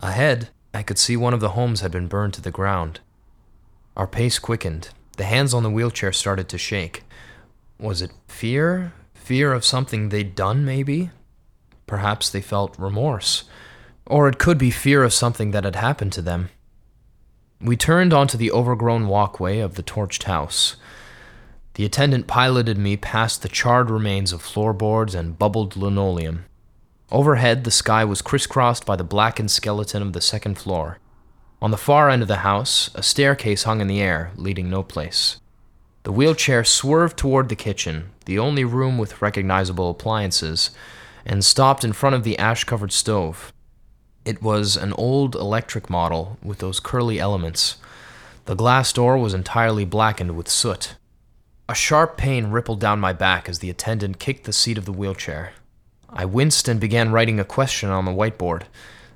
Ahead, 0.00 0.48
I 0.72 0.82
could 0.82 0.96
see 0.96 1.18
one 1.18 1.34
of 1.34 1.40
the 1.40 1.50
homes 1.50 1.82
had 1.82 1.92
been 1.92 2.08
burned 2.08 2.32
to 2.32 2.40
the 2.40 2.50
ground. 2.50 3.00
Our 3.96 4.06
pace 4.06 4.38
quickened. 4.38 4.88
The 5.16 5.24
hands 5.24 5.52
on 5.52 5.62
the 5.62 5.70
wheelchair 5.70 6.12
started 6.12 6.48
to 6.48 6.58
shake. 6.58 7.04
Was 7.78 8.00
it 8.00 8.12
fear? 8.26 8.92
Fear 9.14 9.52
of 9.52 9.64
something 9.64 10.08
they'd 10.08 10.34
done, 10.34 10.64
maybe? 10.64 11.10
Perhaps 11.86 12.30
they 12.30 12.40
felt 12.40 12.78
remorse. 12.78 13.44
Or 14.06 14.28
it 14.28 14.38
could 14.38 14.56
be 14.56 14.70
fear 14.70 15.04
of 15.04 15.12
something 15.12 15.50
that 15.50 15.64
had 15.64 15.76
happened 15.76 16.12
to 16.14 16.22
them. 16.22 16.48
We 17.60 17.76
turned 17.76 18.12
onto 18.12 18.38
the 18.38 18.50
overgrown 18.50 19.06
walkway 19.06 19.60
of 19.60 19.74
the 19.74 19.82
torched 19.82 20.24
house. 20.24 20.76
The 21.74 21.84
attendant 21.84 22.26
piloted 22.26 22.78
me 22.78 22.96
past 22.96 23.42
the 23.42 23.48
charred 23.48 23.90
remains 23.90 24.32
of 24.32 24.42
floorboards 24.42 25.14
and 25.14 25.38
bubbled 25.38 25.76
linoleum. 25.76 26.46
Overhead, 27.10 27.64
the 27.64 27.70
sky 27.70 28.04
was 28.04 28.22
crisscrossed 28.22 28.86
by 28.86 28.96
the 28.96 29.04
blackened 29.04 29.50
skeleton 29.50 30.02
of 30.02 30.12
the 30.12 30.20
second 30.20 30.58
floor. 30.58 30.98
On 31.62 31.70
the 31.70 31.76
far 31.76 32.10
end 32.10 32.22
of 32.22 32.28
the 32.28 32.38
house, 32.38 32.90
a 32.92 33.04
staircase 33.04 33.62
hung 33.62 33.80
in 33.80 33.86
the 33.86 34.00
air, 34.00 34.32
leading 34.34 34.68
no 34.68 34.82
place. 34.82 35.38
The 36.02 36.10
wheelchair 36.10 36.64
swerved 36.64 37.16
toward 37.16 37.48
the 37.48 37.54
kitchen, 37.54 38.10
the 38.24 38.36
only 38.36 38.64
room 38.64 38.98
with 38.98 39.22
recognizable 39.22 39.88
appliances, 39.88 40.70
and 41.24 41.44
stopped 41.44 41.84
in 41.84 41.92
front 41.92 42.16
of 42.16 42.24
the 42.24 42.36
ash 42.36 42.64
covered 42.64 42.90
stove. 42.90 43.52
It 44.24 44.42
was 44.42 44.76
an 44.76 44.92
old 44.94 45.36
electric 45.36 45.88
model 45.88 46.36
with 46.42 46.58
those 46.58 46.80
curly 46.80 47.20
elements. 47.20 47.76
The 48.46 48.56
glass 48.56 48.92
door 48.92 49.16
was 49.16 49.32
entirely 49.32 49.84
blackened 49.84 50.36
with 50.36 50.48
soot. 50.48 50.96
A 51.68 51.76
sharp 51.76 52.16
pain 52.16 52.48
rippled 52.48 52.80
down 52.80 52.98
my 52.98 53.12
back 53.12 53.48
as 53.48 53.60
the 53.60 53.70
attendant 53.70 54.18
kicked 54.18 54.46
the 54.46 54.52
seat 54.52 54.78
of 54.78 54.84
the 54.84 54.92
wheelchair. 54.92 55.52
I 56.10 56.24
winced 56.24 56.66
and 56.66 56.80
began 56.80 57.12
writing 57.12 57.38
a 57.38 57.44
question 57.44 57.88
on 57.88 58.04
the 58.04 58.10
whiteboard. 58.10 58.64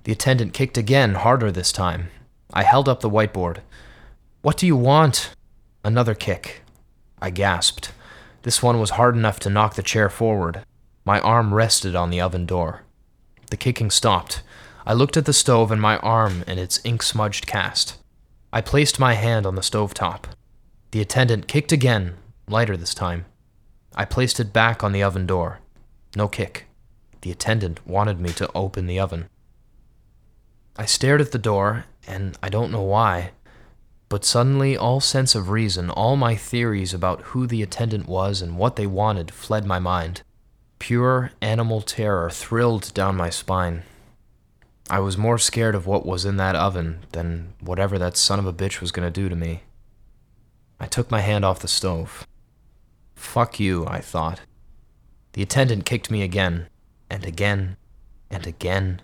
The 0.05 0.13
attendant 0.13 0.53
kicked 0.53 0.79
again, 0.79 1.15
harder 1.15 1.51
this 1.51 1.73
time. 1.73 2.11
I 2.53 2.63
held 2.63 2.89
up 2.89 3.01
the 3.01 3.11
whiteboard. 3.11 3.59
What 4.43 4.57
do 4.57 4.67
you 4.67 4.77
want? 4.77 5.35
Another 5.85 6.15
kick. 6.15 6.63
I 7.21 7.31
gasped. 7.31 7.93
This 8.43 8.63
one 8.63 8.79
was 8.79 8.91
hard 8.91 9.17
enough 9.17 9.41
to 9.41 9.51
knock 9.51 9.75
the 9.75 9.83
chair 9.83 10.09
forward. 10.09 10.63
My 11.05 11.21
arm 11.21 11.55
rested 11.55 11.95
on 11.97 12.11
the 12.11 12.21
oven 12.21 12.47
door. 12.47 12.83
The 13.51 13.57
kicking 13.57 13.91
stopped. 13.91 14.43
I 14.87 14.93
looked 14.93 15.17
at 15.17 15.25
the 15.25 15.33
stove 15.33 15.73
and 15.73 15.81
my 15.81 15.99
arm 15.99 16.45
in 16.47 16.59
its 16.59 16.81
ink 16.85 17.03
smudged 17.03 17.47
cast. 17.47 17.99
I 18.53 18.61
placed 18.61 19.01
my 19.01 19.15
hand 19.15 19.47
on 19.47 19.57
the 19.57 19.63
stove 19.63 19.95
top. 19.95 20.29
The 20.93 21.01
attendant 21.01 21.49
kicked 21.49 21.73
again, 21.73 22.15
lighter 22.49 22.77
this 22.77 22.95
time. 22.95 23.27
I 23.97 24.05
placed 24.05 24.39
it 24.39 24.53
back 24.53 24.85
on 24.85 24.93
the 24.93 25.03
oven 25.03 25.27
door. 25.27 25.61
No 26.15 26.29
kick. 26.29 26.67
The 27.23 27.33
attendant 27.33 27.87
wanted 27.87 28.21
me 28.21 28.31
to 28.35 28.51
open 28.55 28.87
the 28.87 29.01
oven. 29.01 29.29
I 30.77 30.87
stared 30.87 31.21
at 31.21 31.33
the 31.33 31.39
door, 31.39 31.87
and 32.07 32.37
I 32.43 32.49
don't 32.49 32.71
know 32.71 32.83
why, 32.83 33.33
but 34.09 34.25
suddenly 34.25 34.77
all 34.77 35.01
sense 35.01 35.35
of 35.35 35.51
reason, 35.51 35.91
all 35.91 36.17
my 36.17 36.37
theories 36.37 36.95
about 36.95 37.23
who 37.23 37.47
the 37.47 37.63
attendant 37.63 38.07
was 38.09 38.41
and 38.41 38.57
what 38.57 38.77
they 38.77 38.87
wanted, 38.87 39.33
fled 39.33 39.67
my 39.67 39.79
mind. 39.79 40.23
Pure 40.79 41.33
animal 41.41 41.81
terror 41.81 42.31
thrilled 42.31 42.93
down 42.95 43.17
my 43.17 43.31
spine. 43.31 43.83
I 44.89 45.01
was 45.01 45.19
more 45.19 45.39
scared 45.39 45.75
of 45.75 45.87
what 45.87 46.07
was 46.07 46.25
in 46.25 46.37
that 46.37 46.55
oven 46.55 47.01
than 47.11 47.55
whatever 47.61 47.99
that 47.99 48.17
son 48.17 48.39
of 48.39 48.47
a 48.47 48.53
bitch 48.53 48.81
was 48.81 48.93
going 48.93 49.07
to 49.07 49.21
do 49.21 49.29
to 49.29 49.35
me. 49.35 49.63
I 50.79 50.87
took 50.87 51.11
my 51.11 51.21
hand 51.21 51.45
off 51.45 51.59
the 51.59 51.69
stove. 51.69 52.27
Fuck 53.17 53.59
you, 53.59 53.85
I 53.87 54.01
thought. 54.01 54.43
The 55.33 55.43
attendant 55.43 55.87
kicked 55.87 56.11
me 56.11 56.23
again, 56.23 56.69
and 57.11 57.25
again, 57.25 57.77
and 58.31 58.47
again, 58.47 59.03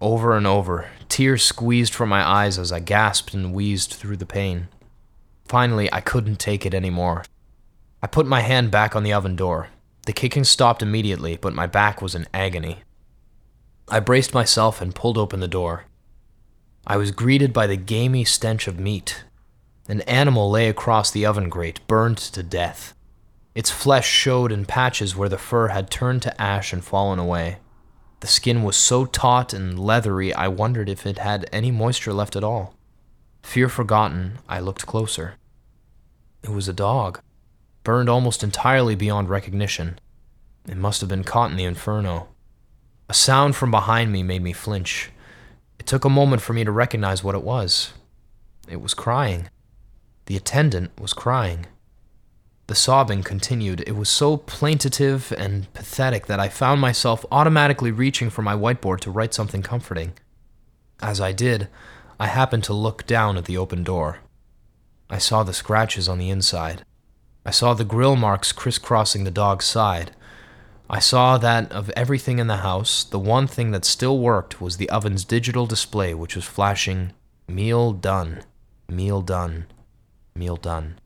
over 0.00 0.36
and 0.36 0.46
over, 0.46 0.88
tears 1.08 1.42
squeezed 1.42 1.94
from 1.94 2.08
my 2.08 2.26
eyes 2.26 2.58
as 2.58 2.72
I 2.72 2.80
gasped 2.80 3.34
and 3.34 3.52
wheezed 3.52 3.92
through 3.92 4.16
the 4.16 4.26
pain. 4.26 4.68
Finally, 5.46 5.92
I 5.92 6.00
couldn't 6.00 6.38
take 6.38 6.64
it 6.64 6.74
anymore. 6.74 7.24
I 8.02 8.06
put 8.06 8.26
my 8.26 8.40
hand 8.40 8.70
back 8.70 8.96
on 8.96 9.02
the 9.02 9.12
oven 9.12 9.36
door. 9.36 9.68
The 10.06 10.12
kicking 10.12 10.44
stopped 10.44 10.82
immediately, 10.82 11.36
but 11.36 11.52
my 11.52 11.66
back 11.66 12.00
was 12.00 12.14
in 12.14 12.26
agony. 12.32 12.82
I 13.88 14.00
braced 14.00 14.32
myself 14.32 14.80
and 14.80 14.94
pulled 14.94 15.18
open 15.18 15.40
the 15.40 15.48
door. 15.48 15.84
I 16.86 16.96
was 16.96 17.10
greeted 17.10 17.52
by 17.52 17.66
the 17.66 17.76
gamey 17.76 18.24
stench 18.24 18.66
of 18.66 18.80
meat. 18.80 19.24
An 19.88 20.00
animal 20.02 20.50
lay 20.50 20.68
across 20.68 21.10
the 21.10 21.26
oven 21.26 21.48
grate, 21.48 21.86
burned 21.86 22.18
to 22.18 22.42
death. 22.42 22.94
Its 23.54 23.70
flesh 23.70 24.08
showed 24.08 24.52
in 24.52 24.64
patches 24.64 25.16
where 25.16 25.28
the 25.28 25.36
fur 25.36 25.68
had 25.68 25.90
turned 25.90 26.22
to 26.22 26.40
ash 26.40 26.72
and 26.72 26.84
fallen 26.84 27.18
away. 27.18 27.58
The 28.20 28.26
skin 28.26 28.62
was 28.62 28.76
so 28.76 29.06
taut 29.06 29.52
and 29.52 29.78
leathery, 29.78 30.32
I 30.32 30.48
wondered 30.48 30.88
if 30.88 31.06
it 31.06 31.18
had 31.18 31.48
any 31.52 31.70
moisture 31.70 32.12
left 32.12 32.36
at 32.36 32.44
all. 32.44 32.74
Fear 33.42 33.68
forgotten, 33.70 34.38
I 34.48 34.60
looked 34.60 34.86
closer. 34.86 35.34
It 36.42 36.50
was 36.50 36.68
a 36.68 36.74
dog, 36.74 37.20
burned 37.82 38.10
almost 38.10 38.44
entirely 38.44 38.94
beyond 38.94 39.30
recognition. 39.30 39.98
It 40.68 40.76
must 40.76 41.00
have 41.00 41.08
been 41.08 41.24
caught 41.24 41.50
in 41.50 41.56
the 41.56 41.64
inferno. 41.64 42.28
A 43.08 43.14
sound 43.14 43.56
from 43.56 43.70
behind 43.70 44.12
me 44.12 44.22
made 44.22 44.42
me 44.42 44.52
flinch. 44.52 45.10
It 45.78 45.86
took 45.86 46.04
a 46.04 46.10
moment 46.10 46.42
for 46.42 46.52
me 46.52 46.62
to 46.64 46.70
recognize 46.70 47.24
what 47.24 47.34
it 47.34 47.42
was. 47.42 47.94
It 48.68 48.82
was 48.82 48.94
crying. 48.94 49.48
The 50.26 50.36
attendant 50.36 50.98
was 51.00 51.14
crying. 51.14 51.66
The 52.70 52.76
sobbing 52.76 53.24
continued. 53.24 53.82
It 53.84 53.96
was 53.96 54.08
so 54.08 54.36
plaintive 54.36 55.32
and 55.36 55.66
pathetic 55.74 56.26
that 56.26 56.38
I 56.38 56.48
found 56.48 56.80
myself 56.80 57.26
automatically 57.32 57.90
reaching 57.90 58.30
for 58.30 58.42
my 58.42 58.54
whiteboard 58.54 59.00
to 59.00 59.10
write 59.10 59.34
something 59.34 59.60
comforting. 59.60 60.12
As 61.02 61.20
I 61.20 61.32
did, 61.32 61.66
I 62.20 62.28
happened 62.28 62.62
to 62.62 62.72
look 62.72 63.08
down 63.08 63.36
at 63.36 63.46
the 63.46 63.56
open 63.56 63.82
door. 63.82 64.18
I 65.10 65.18
saw 65.18 65.42
the 65.42 65.52
scratches 65.52 66.08
on 66.08 66.18
the 66.18 66.30
inside. 66.30 66.84
I 67.44 67.50
saw 67.50 67.74
the 67.74 67.82
grill 67.82 68.14
marks 68.14 68.52
crisscrossing 68.52 69.24
the 69.24 69.32
dog's 69.32 69.64
side. 69.64 70.12
I 70.88 71.00
saw 71.00 71.38
that 71.38 71.72
of 71.72 71.90
everything 71.96 72.38
in 72.38 72.46
the 72.46 72.58
house, 72.58 73.02
the 73.02 73.18
one 73.18 73.48
thing 73.48 73.72
that 73.72 73.84
still 73.84 74.20
worked 74.20 74.60
was 74.60 74.76
the 74.76 74.90
oven's 74.90 75.24
digital 75.24 75.66
display, 75.66 76.14
which 76.14 76.36
was 76.36 76.44
flashing 76.44 77.14
meal 77.48 77.92
done, 77.92 78.44
meal 78.88 79.22
done, 79.22 79.66
meal 80.36 80.54
done 80.54 81.00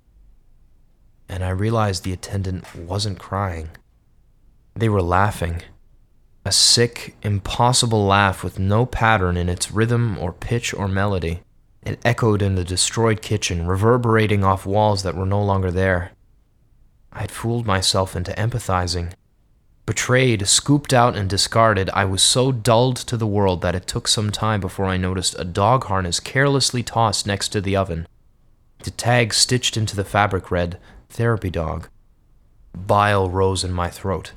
and 1.28 1.44
I 1.44 1.50
realized 1.50 2.04
the 2.04 2.12
attendant 2.12 2.74
wasn't 2.74 3.18
crying. 3.18 3.70
They 4.74 4.88
were 4.88 5.02
laughing. 5.02 5.62
A 6.44 6.52
sick, 6.52 7.16
impossible 7.22 8.04
laugh 8.04 8.44
with 8.44 8.58
no 8.58 8.84
pattern 8.84 9.36
in 9.36 9.48
its 9.48 9.70
rhythm 9.70 10.18
or 10.18 10.32
pitch 10.32 10.74
or 10.74 10.88
melody. 10.88 11.40
It 11.82 12.00
echoed 12.04 12.42
in 12.42 12.54
the 12.54 12.64
destroyed 12.64 13.22
kitchen, 13.22 13.66
reverberating 13.66 14.44
off 14.44 14.66
walls 14.66 15.02
that 15.02 15.14
were 15.14 15.26
no 15.26 15.42
longer 15.42 15.70
there. 15.70 16.12
I 17.12 17.20
had 17.20 17.30
fooled 17.30 17.66
myself 17.66 18.16
into 18.16 18.32
empathizing. 18.32 19.12
Betrayed, 19.86 20.48
scooped 20.48 20.94
out, 20.94 21.14
and 21.14 21.28
discarded, 21.28 21.90
I 21.90 22.06
was 22.06 22.22
so 22.22 22.52
dulled 22.52 22.96
to 22.96 23.16
the 23.18 23.26
world 23.26 23.60
that 23.60 23.74
it 23.74 23.86
took 23.86 24.08
some 24.08 24.30
time 24.30 24.60
before 24.60 24.86
I 24.86 24.96
noticed 24.96 25.38
a 25.38 25.44
dog 25.44 25.84
harness 25.84 26.20
carelessly 26.20 26.82
tossed 26.82 27.26
next 27.26 27.48
to 27.48 27.60
the 27.60 27.76
oven. 27.76 28.08
The 28.82 28.90
tag 28.90 29.34
stitched 29.34 29.76
into 29.76 29.94
the 29.94 30.04
fabric 30.04 30.50
read, 30.50 30.78
Therapy 31.14 31.48
dog. 31.48 31.90
Bile 32.74 33.30
rose 33.30 33.62
in 33.62 33.72
my 33.72 33.88
throat. 33.88 34.32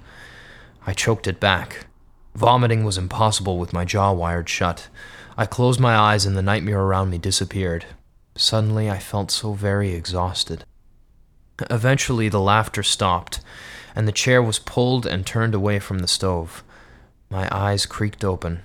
I 0.85 0.93
choked 0.93 1.25
it 1.25 1.39
back. 1.39 1.87
Vomiting 2.35 2.83
was 2.83 2.99
impossible 2.99 3.57
with 3.57 3.73
my 3.73 3.83
jaw 3.83 4.11
wired 4.11 4.47
shut. 4.47 4.87
I 5.35 5.47
closed 5.47 5.79
my 5.79 5.95
eyes 5.95 6.23
and 6.27 6.37
the 6.37 6.43
nightmare 6.43 6.81
around 6.81 7.09
me 7.09 7.17
disappeared. 7.17 7.87
Suddenly, 8.35 8.91
I 8.91 8.99
felt 8.99 9.31
so 9.31 9.53
very 9.53 9.95
exhausted. 9.95 10.65
Eventually, 11.67 12.29
the 12.29 12.39
laughter 12.39 12.83
stopped, 12.83 13.39
and 13.95 14.07
the 14.07 14.11
chair 14.11 14.43
was 14.43 14.59
pulled 14.59 15.07
and 15.07 15.25
turned 15.25 15.55
away 15.55 15.79
from 15.79 15.97
the 15.97 16.07
stove. 16.07 16.63
My 17.31 17.49
eyes 17.51 17.87
creaked 17.87 18.23
open. 18.23 18.61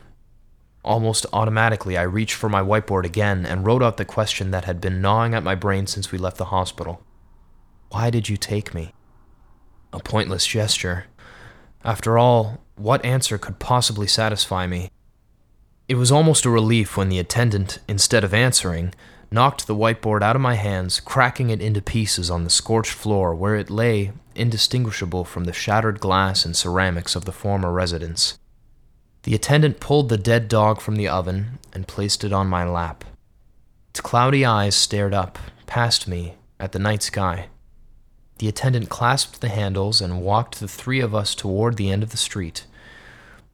Almost 0.85 1.25
automatically, 1.33 1.97
I 1.97 2.03
reached 2.03 2.35
for 2.35 2.51
my 2.51 2.61
whiteboard 2.61 3.07
again 3.07 3.47
and 3.47 3.65
wrote 3.65 3.83
out 3.83 3.97
the 3.97 4.05
question 4.05 4.51
that 4.51 4.67
had 4.67 4.83
been 4.83 5.01
gnawing 5.01 5.33
at 5.33 5.43
my 5.43 5.55
brain 5.55 5.87
since 5.87 6.13
we 6.13 6.19
left 6.19 6.37
the 6.37 6.53
hospital. 6.53 7.01
Why 7.93 8.09
did 8.09 8.31
you 8.31 8.39
take 8.39 8.73
me? 8.73 8.95
A 9.93 10.01
pointless 10.01 10.47
gesture. 10.47 11.05
After 11.85 12.17
all, 12.17 12.63
what 12.75 13.05
answer 13.05 13.37
could 13.37 13.59
possibly 13.59 14.07
satisfy 14.07 14.67
me? 14.67 14.91
It 15.89 15.97
was 15.97 16.11
almost 16.11 16.47
a 16.47 16.51
relief 16.51 16.97
when 16.97 17.11
the 17.11 17.19
attendant, 17.19 17.81
instead 17.87 18.25
of 18.25 18.33
answering, 18.33 18.95
knocked 19.31 19.67
the 19.67 19.75
whiteboard 19.75 20.23
out 20.23 20.37
of 20.37 20.41
my 20.41 20.55
hands, 20.55 21.01
cracking 21.01 21.51
it 21.51 21.61
into 21.61 21.83
pieces 21.83 22.31
on 22.31 22.45
the 22.45 22.51
scorched 22.51 22.93
floor 22.95 23.35
where 23.35 23.57
it 23.57 23.69
lay 23.69 24.13
indistinguishable 24.35 25.27
from 25.27 25.45
the 25.45 25.53
shattered 25.53 26.01
glass 26.01 26.47
and 26.47 26.57
ceramics 26.57 27.15
of 27.15 27.27
the 27.27 27.31
former 27.31 27.71
residence. 27.71 28.39
The 29.25 29.35
attendant 29.35 29.81
pulled 29.81 30.09
the 30.09 30.17
dead 30.17 30.49
dog 30.49 30.81
from 30.81 30.97
the 30.97 31.09
oven 31.09 31.59
and 31.75 31.87
placed 31.87 32.25
it 32.25 32.33
on 32.33 32.47
my 32.47 32.65
lap. 32.65 33.05
Its 33.91 34.01
cloudy 34.01 34.47
eyes 34.47 34.75
stared 34.75 35.13
up, 35.13 35.39
past 35.67 36.09
me, 36.09 36.37
at 36.59 36.73
the 36.73 36.79
night 36.79 37.03
sky. 37.03 37.49
The 38.39 38.49
attendant 38.49 38.89
clasped 38.89 39.41
the 39.41 39.49
handles 39.49 40.01
and 40.01 40.23
walked 40.23 40.59
the 40.59 40.69
three 40.69 41.01
of 41.01 41.15
us 41.15 41.35
toward 41.35 41.77
the 41.77 41.91
end 41.91 42.03
of 42.03 42.11
the 42.11 42.17
street. 42.17 42.67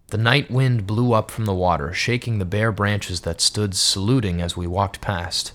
The 0.08 0.16
night 0.16 0.50
wind 0.50 0.86
blew 0.86 1.12
up 1.12 1.30
from 1.30 1.44
the 1.44 1.54
water, 1.54 1.92
shaking 1.92 2.38
the 2.38 2.46
bare 2.46 2.72
branches 2.72 3.20
that 3.22 3.42
stood 3.42 3.74
saluting 3.74 4.40
as 4.40 4.56
we 4.56 4.66
walked 4.66 5.02
past. 5.02 5.52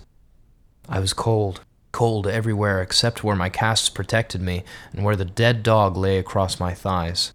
I 0.87 0.99
was 0.99 1.13
cold. 1.13 1.61
cold 1.91 2.27
everywhere 2.27 2.81
except 2.81 3.23
where 3.23 3.35
my 3.35 3.49
casts 3.49 3.89
protected 3.89 4.41
me 4.41 4.63
and 4.91 5.03
where 5.03 5.15
the 5.15 5.25
dead 5.25 5.63
dog 5.63 5.95
lay 5.95 6.17
across 6.17 6.59
my 6.59 6.73
thighs. 6.73 7.33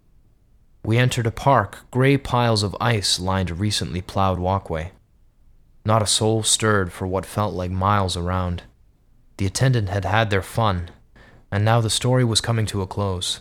We 0.83 0.97
entered 0.97 1.27
a 1.27 1.31
park, 1.31 1.79
gray 1.91 2.17
piles 2.17 2.63
of 2.63 2.75
ice 2.79 3.19
lined 3.19 3.49
a 3.49 3.53
recently 3.53 4.01
plowed 4.01 4.39
walkway. 4.39 4.91
Not 5.85 6.01
a 6.01 6.07
soul 6.07 6.43
stirred 6.43 6.91
for 6.91 7.07
what 7.07 7.25
felt 7.25 7.53
like 7.53 7.71
miles 7.71 8.15
around. 8.15 8.63
The 9.37 9.45
attendant 9.45 9.89
had 9.89 10.05
had 10.05 10.29
their 10.29 10.41
fun, 10.41 10.89
and 11.51 11.65
now 11.65 11.81
the 11.81 11.89
story 11.89 12.23
was 12.23 12.41
coming 12.41 12.65
to 12.67 12.81
a 12.81 12.87
close. 12.87 13.39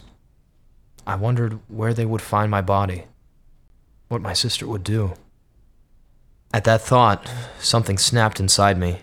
I 1.06 1.14
wondered 1.14 1.58
where 1.68 1.94
they 1.94 2.04
would 2.04 2.22
find 2.22 2.50
my 2.50 2.60
body, 2.60 3.04
what 4.08 4.20
my 4.20 4.32
sister 4.32 4.66
would 4.66 4.84
do. 4.84 5.14
At 6.52 6.64
that 6.64 6.80
thought, 6.80 7.30
something 7.60 7.98
snapped 7.98 8.40
inside 8.40 8.78
me. 8.78 9.00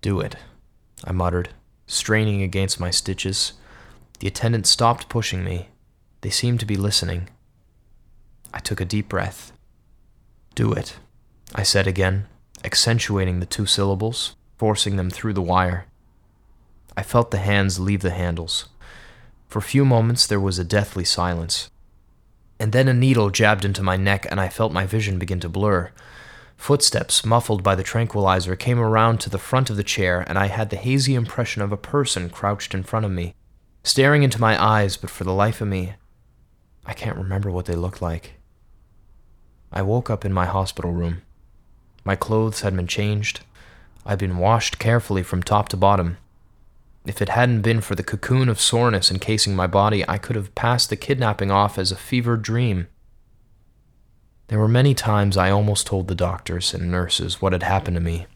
Do 0.00 0.20
it, 0.20 0.36
I 1.04 1.12
muttered, 1.12 1.50
straining 1.86 2.42
against 2.42 2.80
my 2.80 2.90
stitches. 2.90 3.52
The 4.18 4.28
attendant 4.28 4.66
stopped 4.66 5.08
pushing 5.08 5.44
me. 5.44 5.68
They 6.22 6.30
seemed 6.30 6.60
to 6.60 6.66
be 6.66 6.76
listening. 6.76 7.28
I 8.52 8.58
took 8.58 8.80
a 8.80 8.84
deep 8.86 9.08
breath. 9.08 9.52
Do 10.54 10.72
it, 10.72 10.96
I 11.54 11.62
said 11.62 11.86
again, 11.86 12.26
accentuating 12.64 13.40
the 13.40 13.46
two 13.46 13.66
syllables, 13.66 14.36
forcing 14.56 14.96
them 14.96 15.10
through 15.10 15.34
the 15.34 15.42
wire. 15.42 15.86
I 16.96 17.02
felt 17.02 17.30
the 17.30 17.38
hands 17.38 17.78
leave 17.78 18.02
the 18.02 18.10
handles. 18.10 18.68
For 19.48 19.58
a 19.58 19.62
few 19.62 19.84
moments 19.84 20.26
there 20.26 20.40
was 20.40 20.58
a 20.58 20.64
deathly 20.64 21.04
silence. 21.04 21.70
And 22.58 22.72
then 22.72 22.88
a 22.88 22.94
needle 22.94 23.30
jabbed 23.30 23.64
into 23.64 23.82
my 23.82 23.96
neck, 23.96 24.26
and 24.30 24.40
I 24.40 24.48
felt 24.48 24.72
my 24.72 24.86
vision 24.86 25.18
begin 25.18 25.40
to 25.40 25.48
blur. 25.48 25.90
Footsteps, 26.56 27.24
muffled 27.24 27.62
by 27.62 27.74
the 27.74 27.82
tranquilizer, 27.82 28.54
came 28.54 28.78
around 28.78 29.18
to 29.20 29.30
the 29.30 29.38
front 29.38 29.70
of 29.70 29.76
the 29.76 29.82
chair, 29.82 30.24
and 30.28 30.38
I 30.38 30.46
had 30.46 30.68
the 30.68 30.76
hazy 30.76 31.14
impression 31.14 31.62
of 31.62 31.72
a 31.72 31.78
person 31.78 32.28
crouched 32.28 32.74
in 32.74 32.82
front 32.82 33.06
of 33.06 33.12
me, 33.12 33.34
staring 33.82 34.22
into 34.22 34.40
my 34.40 34.62
eyes, 34.62 34.98
but 34.98 35.08
for 35.08 35.24
the 35.24 35.32
life 35.32 35.62
of 35.62 35.68
me, 35.68 35.94
I 36.84 36.92
can't 36.92 37.16
remember 37.16 37.50
what 37.50 37.64
they 37.64 37.74
looked 37.74 38.02
like. 38.02 38.34
I 39.72 39.82
woke 39.82 40.10
up 40.10 40.24
in 40.24 40.32
my 40.32 40.46
hospital 40.46 40.92
room. 40.92 41.22
My 42.04 42.16
clothes 42.16 42.60
had 42.60 42.76
been 42.76 42.86
changed. 42.86 43.40
I'd 44.04 44.18
been 44.18 44.38
washed 44.38 44.78
carefully 44.78 45.22
from 45.22 45.42
top 45.42 45.68
to 45.70 45.76
bottom. 45.76 46.18
If 47.06 47.22
it 47.22 47.30
hadn't 47.30 47.62
been 47.62 47.80
for 47.80 47.94
the 47.94 48.02
cocoon 48.02 48.48
of 48.48 48.60
soreness 48.60 49.10
encasing 49.10 49.56
my 49.56 49.66
body, 49.66 50.04
I 50.08 50.18
could 50.18 50.36
have 50.36 50.54
passed 50.54 50.90
the 50.90 50.96
kidnapping 50.96 51.50
off 51.50 51.78
as 51.78 51.90
a 51.90 51.96
fevered 51.96 52.42
dream. 52.42 52.88
There 54.48 54.58
were 54.58 54.68
many 54.68 54.94
times 54.94 55.36
I 55.36 55.50
almost 55.50 55.86
told 55.86 56.08
the 56.08 56.14
doctors 56.14 56.74
and 56.74 56.90
nurses 56.90 57.40
what 57.40 57.52
had 57.52 57.62
happened 57.62 57.94
to 57.94 58.00
me, 58.00 58.26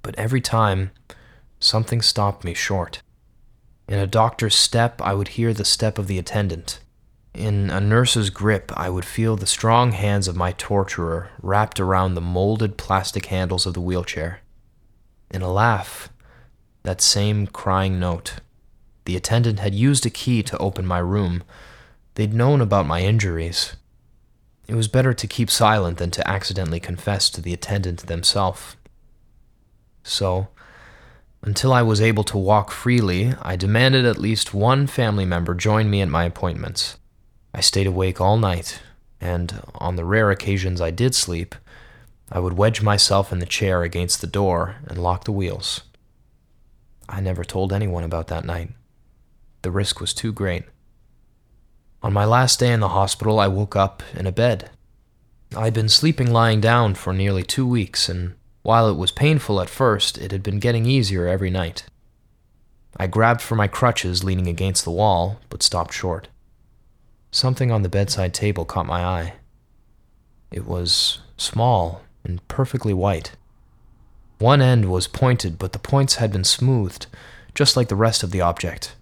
but 0.00 0.14
every 0.16 0.40
time 0.40 0.92
something 1.58 2.00
stopped 2.00 2.44
me 2.44 2.54
short. 2.54 3.02
In 3.88 3.98
a 3.98 4.06
doctor's 4.06 4.54
step, 4.54 5.02
I 5.02 5.14
would 5.14 5.28
hear 5.28 5.52
the 5.52 5.64
step 5.64 5.98
of 5.98 6.06
the 6.06 6.18
attendant. 6.18 6.80
In 7.34 7.70
a 7.70 7.80
nurse's 7.80 8.30
grip, 8.30 8.70
I 8.76 8.88
would 8.88 9.04
feel 9.04 9.36
the 9.36 9.46
strong 9.46 9.92
hands 9.92 10.28
of 10.28 10.36
my 10.36 10.52
torturer 10.52 11.30
wrapped 11.42 11.80
around 11.80 12.14
the 12.14 12.20
molded 12.20 12.76
plastic 12.76 13.26
handles 13.26 13.66
of 13.66 13.74
the 13.74 13.80
wheelchair. 13.80 14.40
In 15.30 15.42
a 15.42 15.52
laugh, 15.52 16.08
that 16.82 17.00
same 17.00 17.46
crying 17.46 17.98
note. 17.98 18.34
The 19.04 19.16
attendant 19.16 19.58
had 19.58 19.74
used 19.74 20.06
a 20.06 20.10
key 20.10 20.42
to 20.44 20.58
open 20.58 20.86
my 20.86 20.98
room. 20.98 21.42
They'd 22.14 22.34
known 22.34 22.60
about 22.60 22.86
my 22.86 23.00
injuries. 23.00 23.76
It 24.68 24.74
was 24.74 24.88
better 24.88 25.12
to 25.12 25.26
keep 25.26 25.50
silent 25.50 25.98
than 25.98 26.10
to 26.12 26.28
accidentally 26.28 26.80
confess 26.80 27.28
to 27.30 27.40
the 27.40 27.52
attendant 27.52 28.06
themselves. 28.06 28.76
So, 30.02 30.48
until 31.42 31.72
I 31.72 31.82
was 31.82 32.00
able 32.00 32.24
to 32.24 32.38
walk 32.38 32.70
freely, 32.70 33.34
I 33.42 33.56
demanded 33.56 34.04
at 34.04 34.18
least 34.18 34.54
one 34.54 34.86
family 34.86 35.24
member 35.24 35.54
join 35.54 35.90
me 35.90 36.00
at 36.00 36.08
my 36.08 36.24
appointments. 36.24 36.96
I 37.52 37.60
stayed 37.60 37.86
awake 37.86 38.20
all 38.20 38.36
night, 38.36 38.80
and 39.20 39.60
on 39.74 39.96
the 39.96 40.04
rare 40.04 40.30
occasions 40.30 40.80
I 40.80 40.90
did 40.90 41.14
sleep, 41.14 41.54
I 42.30 42.38
would 42.38 42.54
wedge 42.54 42.80
myself 42.80 43.32
in 43.32 43.40
the 43.40 43.46
chair 43.46 43.82
against 43.82 44.20
the 44.20 44.26
door 44.26 44.76
and 44.86 44.96
lock 44.96 45.24
the 45.24 45.32
wheels. 45.32 45.82
I 47.08 47.20
never 47.20 47.44
told 47.44 47.72
anyone 47.72 48.04
about 48.04 48.28
that 48.28 48.44
night. 48.44 48.70
The 49.62 49.70
risk 49.70 50.00
was 50.00 50.12
too 50.14 50.32
great. 50.32 50.64
On 52.02 52.12
my 52.12 52.24
last 52.24 52.58
day 52.58 52.72
in 52.72 52.80
the 52.80 52.88
hospital, 52.88 53.38
I 53.38 53.46
woke 53.46 53.76
up 53.76 54.02
in 54.14 54.26
a 54.26 54.32
bed. 54.32 54.70
I'd 55.56 55.74
been 55.74 55.88
sleeping 55.88 56.32
lying 56.32 56.60
down 56.60 56.94
for 56.94 57.12
nearly 57.12 57.42
two 57.42 57.66
weeks, 57.66 58.08
and 58.08 58.34
while 58.62 58.88
it 58.88 58.96
was 58.96 59.12
painful 59.12 59.60
at 59.60 59.70
first, 59.70 60.18
it 60.18 60.32
had 60.32 60.42
been 60.42 60.58
getting 60.58 60.86
easier 60.86 61.26
every 61.28 61.50
night. 61.50 61.84
I 62.96 63.06
grabbed 63.06 63.40
for 63.40 63.54
my 63.54 63.68
crutches 63.68 64.24
leaning 64.24 64.48
against 64.48 64.84
the 64.84 64.90
wall, 64.90 65.40
but 65.48 65.62
stopped 65.62 65.94
short. 65.94 66.28
Something 67.30 67.70
on 67.70 67.82
the 67.82 67.88
bedside 67.88 68.34
table 68.34 68.64
caught 68.64 68.86
my 68.86 69.02
eye. 69.04 69.34
It 70.50 70.66
was 70.66 71.20
small 71.36 72.02
and 72.24 72.46
perfectly 72.48 72.92
white. 72.92 73.32
One 74.42 74.60
end 74.60 74.90
was 74.90 75.06
pointed, 75.06 75.56
but 75.56 75.72
the 75.72 75.78
points 75.78 76.16
had 76.16 76.32
been 76.32 76.42
smoothed, 76.42 77.06
just 77.54 77.76
like 77.76 77.86
the 77.86 77.94
rest 77.94 78.24
of 78.24 78.32
the 78.32 78.40
object. 78.40 78.96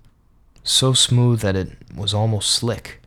So 0.65 0.93
smooth 0.93 1.41
that 1.41 1.57
it 1.57 1.71
was 1.97 2.13
almost 2.13 2.53
slick. 2.53 3.01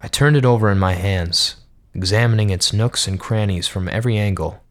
I 0.00 0.06
turned 0.06 0.36
it 0.36 0.44
over 0.44 0.70
in 0.70 0.78
my 0.78 0.92
hands, 0.92 1.56
examining 1.94 2.50
its 2.50 2.72
nooks 2.72 3.08
and 3.08 3.18
crannies 3.18 3.66
from 3.66 3.88
every 3.88 4.16
angle. 4.16 4.62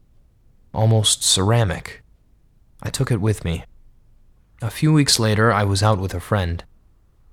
Almost 0.72 1.22
ceramic. 1.22 2.02
I 2.82 2.88
took 2.88 3.10
it 3.10 3.20
with 3.20 3.44
me. 3.44 3.64
A 4.62 4.70
few 4.70 4.94
weeks 4.94 5.20
later, 5.20 5.52
I 5.52 5.64
was 5.64 5.82
out 5.82 5.98
with 5.98 6.14
a 6.14 6.20
friend. 6.20 6.64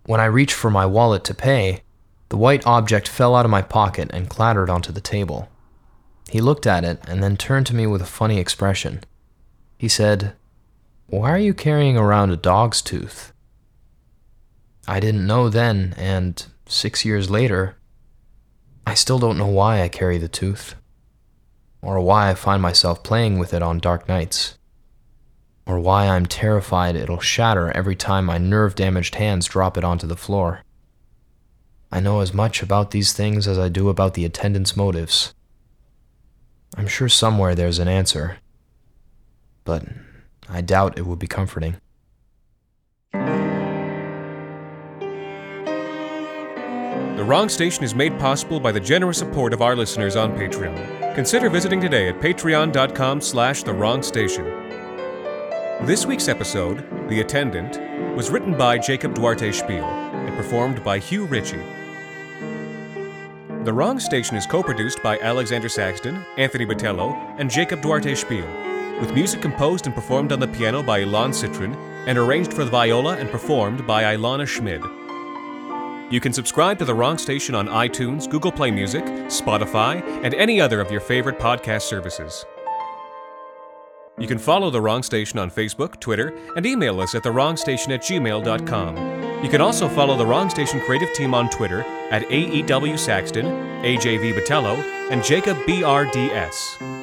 When 0.05 0.19
I 0.19 0.25
reached 0.25 0.55
for 0.55 0.69
my 0.69 0.85
wallet 0.85 1.23
to 1.23 1.33
pay, 1.33 1.83
the 2.27 2.35
white 2.35 2.67
object 2.67 3.07
fell 3.07 3.37
out 3.37 3.45
of 3.45 3.51
my 3.51 3.61
pocket 3.61 4.09
and 4.11 4.29
clattered 4.29 4.69
onto 4.69 4.91
the 4.91 4.99
table. 4.99 5.47
He 6.29 6.41
looked 6.41 6.67
at 6.67 6.83
it 6.83 6.99
and 7.07 7.23
then 7.23 7.37
turned 7.37 7.67
to 7.67 7.75
me 7.75 7.87
with 7.87 8.01
a 8.01 8.15
funny 8.19 8.37
expression. 8.37 8.99
He 9.83 9.89
said, 9.89 10.31
Why 11.07 11.29
are 11.29 11.37
you 11.37 11.53
carrying 11.53 11.97
around 11.97 12.31
a 12.31 12.37
dog's 12.37 12.81
tooth? 12.81 13.33
I 14.87 15.01
didn't 15.01 15.27
know 15.27 15.49
then, 15.49 15.93
and 15.97 16.41
six 16.65 17.03
years 17.03 17.29
later, 17.29 17.75
I 18.87 18.93
still 18.93 19.19
don't 19.19 19.37
know 19.37 19.47
why 19.47 19.81
I 19.81 19.89
carry 19.89 20.17
the 20.17 20.29
tooth, 20.29 20.75
or 21.81 21.99
why 21.99 22.29
I 22.29 22.33
find 22.33 22.61
myself 22.61 23.03
playing 23.03 23.39
with 23.39 23.53
it 23.53 23.61
on 23.61 23.79
dark 23.79 24.07
nights, 24.07 24.57
or 25.65 25.81
why 25.81 26.07
I'm 26.07 26.27
terrified 26.27 26.95
it'll 26.95 27.19
shatter 27.19 27.69
every 27.71 27.97
time 27.97 28.23
my 28.23 28.37
nerve 28.37 28.75
damaged 28.75 29.15
hands 29.15 29.47
drop 29.47 29.77
it 29.77 29.83
onto 29.83 30.07
the 30.07 30.15
floor. 30.15 30.61
I 31.91 31.99
know 31.99 32.21
as 32.21 32.33
much 32.33 32.63
about 32.63 32.91
these 32.91 33.11
things 33.11 33.49
as 33.49 33.59
I 33.59 33.67
do 33.67 33.89
about 33.89 34.13
the 34.13 34.23
attendant's 34.23 34.77
motives. 34.77 35.33
I'm 36.77 36.87
sure 36.87 37.09
somewhere 37.09 37.53
there's 37.53 37.79
an 37.79 37.89
answer 37.89 38.37
but 39.63 39.85
I 40.49 40.61
doubt 40.61 40.97
it 40.97 41.05
would 41.05 41.19
be 41.19 41.27
comforting. 41.27 41.77
The 47.23 47.29
Wrong 47.29 47.47
Station 47.47 47.83
is 47.83 47.95
made 47.95 48.19
possible 48.19 48.59
by 48.59 48.73
the 48.73 48.79
generous 48.79 49.17
support 49.17 49.53
of 49.53 49.61
our 49.61 49.75
listeners 49.75 50.15
on 50.17 50.33
Patreon. 50.33 51.15
Consider 51.15 51.49
visiting 51.49 51.79
today 51.79 52.09
at 52.09 52.19
patreon.com 52.19 53.21
slash 53.21 53.63
the 53.63 53.73
wrong 53.73 54.03
station. 54.03 54.43
This 55.85 56.05
week's 56.05 56.27
episode, 56.27 56.83
The 57.07 57.21
Attendant, 57.21 57.79
was 58.15 58.29
written 58.29 58.57
by 58.57 58.77
Jacob 58.77 59.13
Duarte 59.13 59.51
Spiel 59.51 59.85
and 59.85 60.35
performed 60.35 60.83
by 60.83 60.99
Hugh 60.99 61.25
Ritchie. 61.25 61.63
The 63.63 63.71
Wrong 63.71 63.99
Station 63.99 64.35
is 64.35 64.45
co-produced 64.45 65.01
by 65.01 65.17
Alexander 65.19 65.69
Saxton, 65.69 66.25
Anthony 66.37 66.65
Botello, 66.65 67.13
and 67.39 67.49
Jacob 67.49 67.81
Duarte 67.81 68.15
Spiel 68.15 68.45
with 68.99 69.13
music 69.13 69.41
composed 69.41 69.85
and 69.85 69.95
performed 69.95 70.31
on 70.31 70.39
the 70.39 70.47
piano 70.47 70.83
by 70.83 71.01
Ilan 71.01 71.29
Citrin 71.29 71.75
and 72.07 72.17
arranged 72.17 72.53
for 72.53 72.63
the 72.63 72.71
viola 72.71 73.17
and 73.17 73.29
performed 73.29 73.85
by 73.87 74.03
Ilana 74.03 74.47
Schmid. 74.47 74.83
You 76.11 76.19
can 76.19 76.33
subscribe 76.33 76.77
to 76.79 76.85
The 76.85 76.93
Wrong 76.93 77.17
Station 77.17 77.55
on 77.55 77.67
iTunes, 77.67 78.29
Google 78.29 78.51
Play 78.51 78.71
Music, 78.71 79.03
Spotify, 79.03 80.03
and 80.23 80.33
any 80.35 80.61
other 80.61 80.79
of 80.79 80.91
your 80.91 81.01
favorite 81.01 81.39
podcast 81.39 81.83
services. 81.83 82.45
You 84.19 84.27
can 84.27 84.37
follow 84.37 84.69
The 84.69 84.81
Wrong 84.81 85.01
Station 85.01 85.39
on 85.39 85.49
Facebook, 85.49 85.99
Twitter, 85.99 86.37
and 86.55 86.65
email 86.65 87.01
us 87.01 87.15
at 87.15 87.23
thewrongstation 87.23 87.89
at 87.89 88.01
gmail.com. 88.01 89.43
You 89.43 89.49
can 89.49 89.59
also 89.59 89.89
follow 89.89 90.15
The 90.15 90.25
Wrong 90.25 90.51
Station 90.51 90.81
creative 90.81 91.11
team 91.13 91.33
on 91.33 91.49
Twitter 91.49 91.81
at 92.11 92.21
AEW 92.29 92.99
Saxton, 92.99 93.45
AJV 93.83 94.39
Botello, 94.39 94.77
and 95.09 95.23
Jacob 95.23 95.57
BRDS. 95.65 97.02